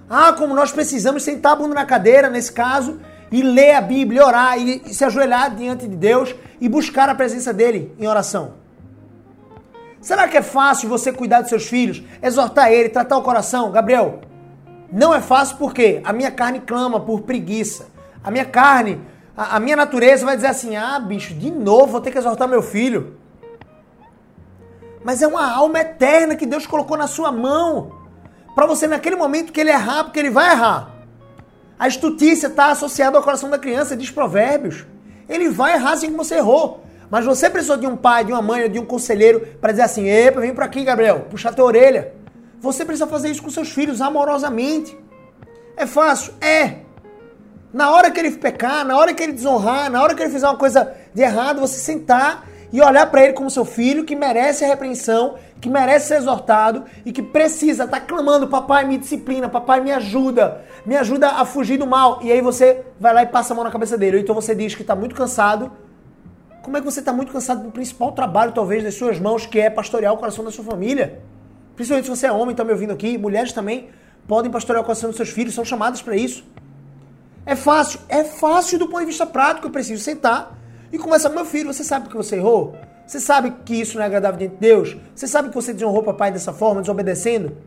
Ah, 0.09 0.33
como 0.33 0.55
nós 0.55 0.71
precisamos 0.71 1.21
sentar 1.21 1.53
a 1.53 1.55
bunda 1.55 1.75
na 1.75 1.85
cadeira, 1.85 2.29
nesse 2.29 2.51
caso, 2.51 2.99
e 3.31 3.43
ler 3.43 3.75
a 3.75 3.81
Bíblia, 3.81 4.25
orar 4.25 4.57
e 4.57 4.91
se 4.93 5.05
ajoelhar 5.05 5.53
diante 5.55 5.87
de 5.87 5.95
Deus 5.95 6.33
e 6.59 6.67
buscar 6.67 7.07
a 7.09 7.15
presença 7.15 7.53
dele 7.53 7.93
em 7.99 8.07
oração. 8.07 8.53
Será 10.01 10.27
que 10.27 10.37
é 10.37 10.41
fácil 10.41 10.89
você 10.89 11.11
cuidar 11.11 11.41
dos 11.41 11.49
seus 11.49 11.67
filhos, 11.67 12.01
exortar 12.23 12.71
ele, 12.71 12.89
tratar 12.89 13.17
o 13.17 13.21
coração? 13.21 13.71
Gabriel, 13.71 14.21
não 14.91 15.13
é 15.13 15.21
fácil 15.21 15.57
porque 15.57 16.01
a 16.03 16.11
minha 16.11 16.31
carne 16.31 16.61
clama 16.61 16.99
por 16.99 17.21
preguiça. 17.21 17.87
A 18.23 18.31
minha 18.31 18.45
carne, 18.45 18.99
a, 19.37 19.57
a 19.57 19.59
minha 19.59 19.75
natureza 19.75 20.25
vai 20.25 20.35
dizer 20.35 20.47
assim: 20.47 20.75
ah, 20.75 20.99
bicho, 20.99 21.33
de 21.33 21.51
novo 21.51 21.91
vou 21.91 22.01
ter 22.01 22.11
que 22.11 22.17
exortar 22.17 22.47
meu 22.47 22.63
filho. 22.63 23.17
Mas 25.03 25.21
é 25.21 25.27
uma 25.27 25.53
alma 25.53 25.79
eterna 25.79 26.35
que 26.35 26.45
Deus 26.45 26.65
colocou 26.65 26.97
na 26.97 27.07
sua 27.07 27.31
mão. 27.31 27.98
Para 28.59 28.67
você, 28.67 28.87
naquele 28.87 29.15
momento 29.15 29.53
que 29.53 29.61
ele 29.61 29.69
errar, 29.69 30.03
porque 30.03 30.19
ele 30.19 30.29
vai 30.29 30.51
errar. 30.51 30.91
A 31.79 31.87
estutícia 31.87 32.47
está 32.47 32.71
associada 32.71 33.15
ao 33.17 33.23
coração 33.23 33.49
da 33.49 33.57
criança, 33.57 33.95
diz 33.95 34.11
Provérbios. 34.11 34.85
Ele 35.29 35.47
vai 35.47 35.75
errar 35.75 35.93
assim 35.93 36.07
como 36.07 36.25
você 36.25 36.35
errou. 36.35 36.83
Mas 37.09 37.23
você 37.23 37.49
precisou 37.49 37.77
de 37.77 37.87
um 37.87 37.95
pai, 37.95 38.25
de 38.25 38.33
uma 38.33 38.41
mãe 38.41 38.69
de 38.69 38.77
um 38.77 38.83
conselheiro 38.83 39.47
para 39.61 39.71
dizer 39.71 39.83
assim: 39.83 40.09
epa, 40.09 40.41
vem 40.41 40.53
para 40.53 40.65
aqui, 40.65 40.83
Gabriel, 40.83 41.21
puxar 41.29 41.53
tua 41.53 41.63
orelha. 41.63 42.13
Você 42.59 42.83
precisa 42.83 43.07
fazer 43.07 43.29
isso 43.29 43.41
com 43.41 43.49
seus 43.49 43.69
filhos 43.69 44.01
amorosamente. 44.01 44.93
É 45.77 45.85
fácil? 45.85 46.33
É. 46.41 46.79
Na 47.73 47.91
hora 47.91 48.11
que 48.11 48.19
ele 48.19 48.31
pecar, 48.31 48.83
na 48.83 48.97
hora 48.97 49.13
que 49.13 49.23
ele 49.23 49.31
desonrar, 49.31 49.89
na 49.89 50.03
hora 50.03 50.13
que 50.13 50.21
ele 50.21 50.33
fizer 50.33 50.47
uma 50.49 50.57
coisa 50.57 50.93
de 51.13 51.21
errado, 51.21 51.61
você 51.61 51.79
sentar 51.79 52.45
e 52.71 52.81
olhar 52.81 53.09
para 53.09 53.23
ele 53.23 53.33
como 53.33 53.49
seu 53.49 53.65
filho 53.65 54.05
que 54.05 54.15
merece 54.15 54.63
a 54.63 54.67
repreensão, 54.67 55.35
que 55.59 55.69
merece 55.69 56.07
ser 56.07 56.17
exortado 56.17 56.85
e 57.05 57.11
que 57.11 57.21
precisa 57.21 57.85
estar 57.85 57.99
tá 57.99 58.05
clamando: 58.05 58.47
Papai, 58.47 58.85
me 58.85 58.97
disciplina, 58.97 59.49
papai, 59.49 59.81
me 59.81 59.91
ajuda, 59.91 60.63
me 60.85 60.95
ajuda 60.95 61.29
a 61.29 61.45
fugir 61.45 61.77
do 61.77 61.87
mal. 61.87 62.19
E 62.21 62.31
aí 62.31 62.41
você 62.41 62.83
vai 62.99 63.13
lá 63.13 63.23
e 63.23 63.27
passa 63.27 63.53
a 63.53 63.55
mão 63.55 63.63
na 63.63 63.71
cabeça 63.71 63.97
dele. 63.97 64.17
Ou 64.17 64.23
então 64.23 64.35
você 64.35 64.53
diz 64.53 64.75
que 64.75 64.81
está 64.81 64.95
muito 64.95 65.15
cansado 65.15 65.71
como 66.61 66.77
é 66.77 66.81
que 66.81 66.85
você 66.85 66.99
está 66.99 67.13
muito 67.13 67.31
cansado 67.31 67.63
do 67.63 67.71
principal 67.71 68.11
trabalho, 68.11 68.51
talvez, 68.51 68.83
das 68.83 68.93
suas 68.93 69.19
mãos, 69.19 69.45
que 69.45 69.59
é 69.59 69.69
pastorear 69.69 70.13
o 70.13 70.17
coração 70.17 70.43
da 70.43 70.51
sua 70.51 70.63
família? 70.63 71.19
Principalmente 71.75 72.05
se 72.05 72.11
você 72.11 72.27
é 72.27 72.31
homem, 72.31 72.51
está 72.51 72.63
me 72.63 72.71
ouvindo 72.71 72.91
aqui, 72.91 73.17
mulheres 73.17 73.53
também 73.53 73.89
podem 74.27 74.51
pastorear 74.51 74.83
o 74.83 74.85
coração 74.85 75.09
dos 75.09 75.17
seus 75.17 75.29
filhos, 75.29 75.55
são 75.55 75.65
chamadas 75.65 76.01
para 76.01 76.15
isso. 76.15 76.43
É 77.45 77.55
fácil, 77.55 77.99
é 78.09 78.23
fácil 78.23 78.77
do 78.77 78.87
ponto 78.87 78.99
de 78.99 79.07
vista 79.07 79.25
prático, 79.25 79.67
eu 79.67 79.71
preciso 79.71 80.03
sentar 80.03 80.58
e 80.91 80.97
começar, 80.97 81.29
meu 81.29 81.45
filho, 81.45 81.71
você 81.71 81.83
sabe 81.83 82.09
que 82.09 82.15
você 82.15 82.35
errou? 82.35 82.75
Você 83.05 83.19
sabe 83.19 83.51
que 83.65 83.75
isso 83.75 83.95
não 83.95 84.03
é 84.03 84.05
agradável 84.05 84.37
diante 84.37 84.53
de 84.53 84.59
Deus? 84.59 84.97
Você 85.15 85.27
sabe 85.27 85.49
que 85.49 85.55
você 85.55 85.73
desonrou 85.73 86.03
papai 86.03 86.31
dessa 86.31 86.53
forma, 86.53 86.81
desobedecendo? 86.81 87.57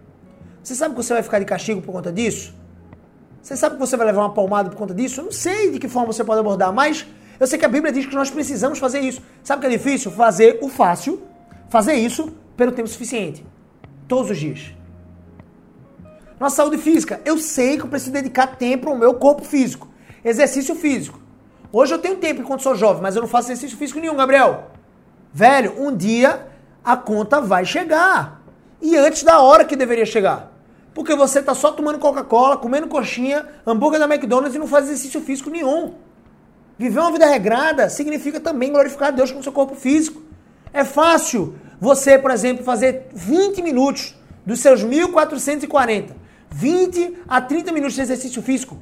Você 0.63 0.75
sabe 0.75 0.95
que 0.95 1.03
você 1.03 1.13
vai 1.13 1.23
ficar 1.23 1.39
de 1.39 1.45
castigo 1.45 1.83
por 1.83 1.93
conta 1.93 2.13
disso? 2.13 2.55
Você 3.43 3.57
sabe 3.57 3.75
que 3.75 3.81
você 3.81 3.97
vai 3.97 4.07
levar 4.07 4.21
uma 4.23 4.33
palmada 4.33 4.71
por 4.71 4.77
conta 4.77 4.95
disso? 4.95 5.21
Eu 5.21 5.25
não 5.25 5.33
sei 5.33 5.73
de 5.73 5.79
que 5.81 5.89
forma 5.89 6.13
você 6.13 6.23
pode 6.23 6.39
abordar, 6.39 6.73
mas 6.73 7.07
eu 7.41 7.47
sei 7.47 7.59
que 7.59 7.65
a 7.65 7.69
Bíblia 7.69 7.93
diz 7.93 8.07
que 8.07 8.15
nós 8.15 8.31
precisamos 8.31 8.79
fazer 8.79 9.01
isso. 9.01 9.21
Sabe 9.43 9.59
o 9.59 9.69
que 9.69 9.75
é 9.75 9.77
difícil? 9.77 10.13
Fazer 10.13 10.59
o 10.63 10.69
fácil, 10.69 11.21
fazer 11.69 11.95
isso 11.95 12.33
pelo 12.57 12.71
tempo 12.71 12.89
suficiente. 12.89 13.45
Todos 14.07 14.31
os 14.31 14.39
dias. 14.39 14.73
Nossa 16.39 16.57
saúde 16.57 16.79
física. 16.79 17.21
Eu 17.25 17.39
sei 17.39 17.77
que 17.77 17.85
eu 17.85 17.89
preciso 17.89 18.13
dedicar 18.13 18.47
tempo 18.57 18.89
ao 18.89 18.97
meu 18.97 19.15
corpo 19.15 19.45
físico. 19.45 19.89
Exercício 20.25 20.75
físico. 20.75 21.22
Hoje 21.73 21.95
eu 21.95 21.99
tenho 21.99 22.17
tempo 22.17 22.43
enquanto 22.43 22.63
sou 22.63 22.75
jovem, 22.75 23.03
mas 23.03 23.17
eu 23.17 23.23
não 23.23 23.29
faço 23.29 23.49
exercício 23.51 23.79
físico 23.79 23.99
nenhum, 23.99 24.15
Gabriel. 24.15 24.71
Velho, 25.33 25.83
um 25.83 25.97
dia 25.97 26.47
a 26.85 26.99
conta 26.99 27.41
vai 27.41 27.65
chegar. 27.65 28.43
E 28.81 28.95
antes 28.95 29.23
da 29.23 29.41
hora 29.41 29.65
que 29.65 29.75
deveria 29.75 30.05
chegar. 30.05 30.53
Porque 30.93 31.17
você 31.17 31.39
está 31.39 31.55
só 31.55 31.73
tomando 31.73 31.99
Coca-Cola, 31.99 32.59
comendo 32.59 32.89
coxinha, 32.89 33.47
hambúrguer 33.67 33.99
da 33.99 34.05
McDonald's 34.05 34.55
e 34.55 34.59
não 34.59 34.67
faz 34.67 34.85
exercício 34.85 35.23
físico 35.23 35.49
nenhum. 35.49 35.95
Viver 36.79 37.01
uma 37.01 37.11
vida 37.13 37.27
regrada 37.27 37.89
significa 37.89 38.39
também 38.39 38.71
glorificar 38.71 39.09
a 39.09 39.13
Deus 39.13 39.33
com 39.33 39.39
o 39.39 39.43
seu 39.43 39.53
corpo 39.53 39.75
físico. 39.75 40.21
É 40.75 40.85
fácil 40.85 41.55
você, 41.81 42.19
por 42.19 42.31
exemplo, 42.31 42.63
fazer 42.63 43.09
20 43.15 43.63
minutos 43.63 44.15
dos 44.45 44.61
seus 44.61 44.83
1440, 44.83 46.15
20 46.51 47.19
a 47.27 47.41
30 47.41 47.73
minutos 47.73 47.95
de 47.95 48.03
exercício 48.03 48.43
físico. 48.43 48.77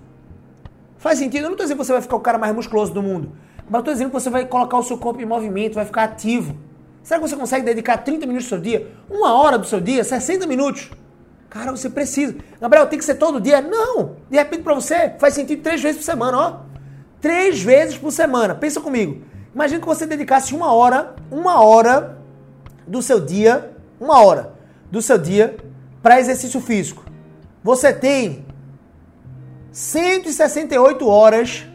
Faz 1.00 1.18
sentido? 1.18 1.42
Eu 1.42 1.48
não 1.48 1.52
estou 1.52 1.64
dizendo 1.64 1.78
que 1.78 1.84
você 1.84 1.92
vai 1.92 2.02
ficar 2.02 2.14
o 2.14 2.20
cara 2.20 2.38
mais 2.38 2.54
musculoso 2.54 2.92
do 2.94 3.02
mundo, 3.02 3.32
mas 3.68 3.80
estou 3.80 3.92
dizendo 3.92 4.08
que 4.10 4.14
você 4.14 4.30
vai 4.30 4.46
colocar 4.46 4.78
o 4.78 4.82
seu 4.84 4.96
corpo 4.96 5.20
em 5.20 5.26
movimento, 5.26 5.74
vai 5.74 5.84
ficar 5.84 6.04
ativo. 6.04 6.56
Será 7.02 7.18
que 7.18 7.28
você 7.28 7.34
consegue 7.34 7.64
dedicar 7.64 7.98
30 7.98 8.24
minutos 8.26 8.46
do 8.46 8.50
seu 8.50 8.60
dia? 8.60 8.86
Uma 9.10 9.34
hora 9.34 9.58
do 9.58 9.66
seu 9.66 9.80
dia? 9.80 10.04
60 10.04 10.46
minutos? 10.46 10.90
Cara, 11.48 11.72
você 11.72 11.90
precisa. 11.90 12.36
Gabriel, 12.60 12.86
tem 12.86 12.98
que 12.98 13.04
ser 13.04 13.16
todo 13.16 13.40
dia? 13.40 13.60
Não! 13.60 14.16
De 14.30 14.36
repente, 14.36 14.62
para 14.62 14.74
você, 14.74 15.14
faz 15.18 15.34
sentido 15.34 15.62
três 15.62 15.82
vezes 15.82 15.96
por 15.96 16.04
semana, 16.04 16.38
ó 16.38 16.70
três 17.20 17.62
vezes 17.62 17.98
por 17.98 18.10
semana. 18.10 18.54
Pensa 18.54 18.80
comigo. 18.80 19.22
Imagina 19.54 19.80
que 19.80 19.86
você 19.86 20.06
dedicasse 20.06 20.54
uma 20.54 20.72
hora, 20.72 21.14
uma 21.30 21.62
hora 21.62 22.18
do 22.86 23.02
seu 23.02 23.20
dia, 23.20 23.72
uma 24.00 24.22
hora 24.24 24.54
do 24.90 25.02
seu 25.02 25.18
dia 25.18 25.56
para 26.02 26.18
exercício 26.18 26.60
físico. 26.60 27.04
Você 27.62 27.92
tem 27.92 28.44
168 29.72 31.06
horas, 31.06 31.66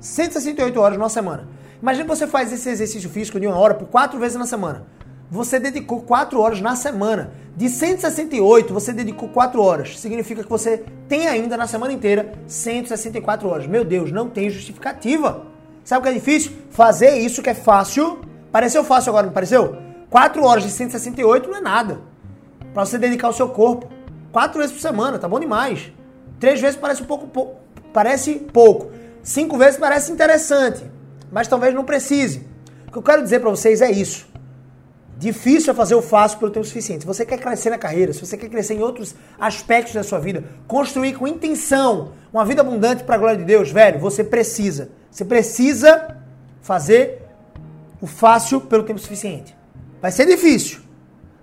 168 0.00 0.80
horas 0.80 0.98
numa 0.98 1.08
semana. 1.08 1.48
Imagina 1.80 2.04
você 2.06 2.26
faz 2.26 2.52
esse 2.52 2.68
exercício 2.68 3.08
físico 3.08 3.38
de 3.38 3.46
uma 3.46 3.56
hora 3.56 3.74
por 3.74 3.86
quatro 3.86 4.18
vezes 4.18 4.36
na 4.36 4.46
semana. 4.46 4.84
Você 5.30 5.60
dedicou 5.60 6.00
quatro 6.00 6.40
horas 6.40 6.60
na 6.60 6.74
semana. 6.74 7.32
De 7.54 7.68
168, 7.68 8.72
você 8.72 8.92
dedicou 8.92 9.28
4 9.28 9.60
horas. 9.60 9.98
Significa 9.98 10.44
que 10.44 10.48
você 10.48 10.84
tem 11.08 11.26
ainda 11.26 11.56
na 11.56 11.66
semana 11.66 11.92
inteira 11.92 12.32
164 12.46 13.48
horas. 13.48 13.66
Meu 13.66 13.84
Deus, 13.84 14.12
não 14.12 14.28
tem 14.28 14.48
justificativa. 14.48 15.44
Sabe 15.84 16.00
o 16.00 16.02
que 16.04 16.08
é 16.08 16.12
difícil? 16.12 16.52
Fazer 16.70 17.18
isso 17.18 17.42
que 17.42 17.50
é 17.50 17.54
fácil. 17.54 18.20
Pareceu 18.52 18.84
fácil 18.84 19.10
agora, 19.10 19.26
não 19.26 19.32
pareceu? 19.32 19.76
4 20.08 20.44
horas 20.44 20.62
de 20.62 20.70
168 20.70 21.50
não 21.50 21.58
é 21.58 21.60
nada. 21.60 22.00
Para 22.72 22.86
você 22.86 22.96
dedicar 22.96 23.28
o 23.28 23.32
seu 23.32 23.48
corpo. 23.48 23.88
4 24.32 24.58
vezes 24.58 24.74
por 24.74 24.80
semana, 24.80 25.18
tá 25.18 25.28
bom 25.28 25.40
demais. 25.40 25.92
3 26.40 26.60
vezes 26.60 26.76
parece 26.76 27.02
um 27.02 27.06
pouco, 27.06 27.26
pouco 27.26 27.56
parece 27.92 28.34
pouco. 28.34 28.92
5 29.22 29.58
vezes 29.58 29.78
parece 29.78 30.12
interessante, 30.12 30.82
mas 31.30 31.48
talvez 31.48 31.74
não 31.74 31.84
precise. 31.84 32.46
O 32.86 32.92
que 32.92 32.98
eu 32.98 33.02
quero 33.02 33.22
dizer 33.22 33.40
para 33.40 33.50
vocês 33.50 33.80
é 33.82 33.90
isso. 33.90 34.26
Difícil 35.18 35.72
é 35.72 35.74
fazer 35.74 35.96
o 35.96 36.02
fácil 36.02 36.38
pelo 36.38 36.50
tempo 36.50 36.64
suficiente. 36.64 37.00
Se 37.00 37.06
você 37.06 37.26
quer 37.26 37.38
crescer 37.38 37.70
na 37.70 37.78
carreira, 37.78 38.12
se 38.12 38.24
você 38.24 38.36
quer 38.36 38.48
crescer 38.48 38.74
em 38.74 38.82
outros 38.82 39.16
aspectos 39.38 39.94
da 39.94 40.04
sua 40.04 40.20
vida, 40.20 40.44
construir 40.66 41.14
com 41.14 41.26
intenção 41.26 42.12
uma 42.32 42.44
vida 42.44 42.60
abundante 42.60 43.02
para 43.02 43.16
a 43.16 43.18
glória 43.18 43.36
de 43.36 43.44
Deus, 43.44 43.70
velho, 43.72 43.98
você 43.98 44.22
precisa. 44.22 44.90
Você 45.10 45.24
precisa 45.24 46.16
fazer 46.62 47.22
o 48.00 48.06
fácil 48.06 48.60
pelo 48.60 48.84
tempo 48.84 49.00
suficiente. 49.00 49.56
Vai 50.00 50.12
ser 50.12 50.24
difícil. 50.24 50.80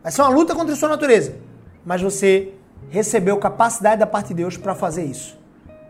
Vai 0.01 0.11
ser 0.11 0.21
uma 0.21 0.29
luta 0.29 0.55
contra 0.55 0.73
a 0.73 0.77
sua 0.77 0.87
natureza. 0.87 1.35
Mas 1.83 2.01
você 2.01 2.53
recebeu 2.89 3.37
capacidade 3.37 3.99
da 3.99 4.07
parte 4.07 4.29
de 4.29 4.35
Deus 4.35 4.57
para 4.57 4.75
fazer 4.75 5.03
isso. 5.03 5.37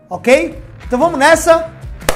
Ok? 0.08 0.60
Então 0.86 0.98
vamos 0.98 1.18
nessa. 1.18 1.70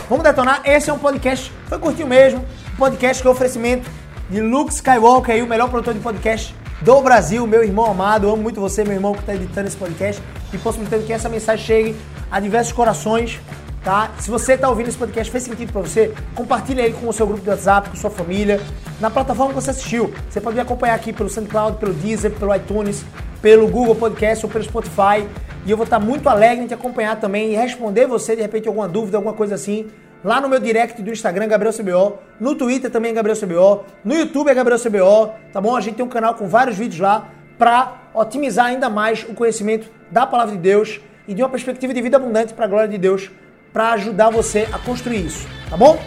Vamos 0.08 0.24
detonar. 0.24 0.62
Esse 0.64 0.90
é 0.90 0.92
um 0.92 0.98
podcast, 0.98 1.52
foi 1.66 1.78
curtinho 1.78 2.08
mesmo. 2.08 2.44
Um 2.74 2.76
podcast 2.76 3.22
que 3.22 3.28
é 3.28 3.30
oferecimento 3.30 3.90
de 4.28 4.40
Luke 4.40 4.72
Skywalker, 4.72 5.34
aí, 5.34 5.42
o 5.42 5.46
melhor 5.46 5.68
produtor 5.68 5.94
de 5.94 6.00
podcast 6.00 6.54
do 6.82 7.00
Brasil, 7.02 7.46
meu 7.46 7.62
irmão 7.62 7.90
amado. 7.90 8.28
Amo 8.28 8.42
muito 8.42 8.60
você, 8.60 8.84
meu 8.84 8.94
irmão, 8.94 9.12
que 9.12 9.20
está 9.20 9.34
editando 9.34 9.68
esse 9.68 9.76
podcast 9.76 10.22
e 10.52 10.58
possibilitando 10.58 11.04
que 11.04 11.12
essa 11.12 11.28
mensagem 11.28 11.64
chegue 11.64 11.96
a 12.30 12.40
diversos 12.40 12.72
corações 12.72 13.40
tá? 13.82 14.10
Se 14.18 14.30
você 14.30 14.54
está 14.54 14.68
ouvindo 14.68 14.88
esse 14.88 14.98
podcast, 14.98 15.30
fez 15.30 15.44
sentido 15.44 15.72
para 15.72 15.82
você, 15.82 16.12
compartilha 16.34 16.82
ele 16.82 16.94
com 16.94 17.08
o 17.08 17.12
seu 17.12 17.26
grupo 17.26 17.42
de 17.42 17.48
WhatsApp, 17.48 17.88
com 17.88 17.96
sua 17.96 18.10
família, 18.10 18.60
na 19.00 19.10
plataforma 19.10 19.54
que 19.54 19.60
você 19.60 19.70
assistiu. 19.70 20.12
Você 20.28 20.40
pode 20.40 20.56
me 20.56 20.62
acompanhar 20.62 20.94
aqui 20.94 21.12
pelo 21.12 21.28
SoundCloud, 21.28 21.78
pelo 21.78 21.92
Deezer, 21.94 22.30
pelo 22.32 22.54
iTunes, 22.54 23.04
pelo 23.40 23.68
Google 23.68 23.94
Podcast 23.94 24.44
ou 24.44 24.50
pelo 24.50 24.64
Spotify. 24.64 25.26
E 25.64 25.70
eu 25.70 25.76
vou 25.76 25.84
estar 25.84 25.98
muito 25.98 26.28
alegre 26.28 26.64
em 26.64 26.66
te 26.66 26.74
acompanhar 26.74 27.18
também 27.20 27.52
e 27.52 27.56
responder 27.56 28.06
você, 28.06 28.34
de 28.34 28.42
repente, 28.42 28.68
alguma 28.68 28.88
dúvida, 28.88 29.16
alguma 29.16 29.34
coisa 29.34 29.54
assim. 29.54 29.88
Lá 30.22 30.40
no 30.40 30.48
meu 30.48 30.58
direct 30.58 31.00
do 31.02 31.10
Instagram, 31.10 31.48
Gabriel 31.48 31.72
CBO. 31.72 32.18
No 32.38 32.54
Twitter 32.54 32.90
também, 32.90 33.14
Gabriel 33.14 33.38
CBO. 33.38 33.84
No 34.04 34.14
YouTube 34.14 34.48
é 34.48 34.54
Gabriel 34.54 34.78
CBO. 34.78 35.32
Tá 35.52 35.60
bom? 35.60 35.76
A 35.76 35.80
gente 35.80 35.96
tem 35.96 36.04
um 36.04 36.08
canal 36.08 36.34
com 36.34 36.46
vários 36.46 36.76
vídeos 36.76 37.00
lá 37.00 37.28
para 37.58 38.10
otimizar 38.14 38.66
ainda 38.66 38.88
mais 38.88 39.22
o 39.24 39.34
conhecimento 39.34 39.88
da 40.10 40.26
palavra 40.26 40.54
de 40.54 40.60
Deus 40.60 41.00
e 41.28 41.34
de 41.34 41.42
uma 41.42 41.48
perspectiva 41.48 41.92
de 41.94 42.02
vida 42.02 42.16
abundante 42.16 42.54
para 42.54 42.64
a 42.64 42.68
glória 42.68 42.88
de 42.88 42.98
Deus 42.98 43.30
para 43.72 43.92
ajudar 43.92 44.30
você 44.30 44.66
a 44.72 44.78
construir 44.78 45.26
isso, 45.26 45.46
tá 45.68 45.76
bom? 45.76 45.98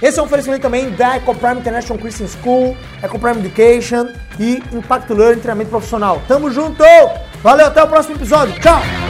Esse 0.00 0.18
é 0.18 0.22
um 0.22 0.26
oferecimento 0.26 0.62
também 0.62 0.90
da 0.90 1.16
EcoPrime 1.16 1.60
International 1.60 1.98
Christian 1.98 2.28
School, 2.28 2.76
EcoPrime 3.02 3.40
Education 3.40 4.08
e 4.38 4.62
Impacto 4.72 5.14
Learning, 5.14 5.40
treinamento 5.40 5.70
profissional. 5.70 6.22
Tamo 6.28 6.50
junto! 6.50 6.84
Valeu, 7.42 7.66
até 7.66 7.82
o 7.82 7.88
próximo 7.88 8.16
episódio. 8.16 8.58
Tchau! 8.60 9.07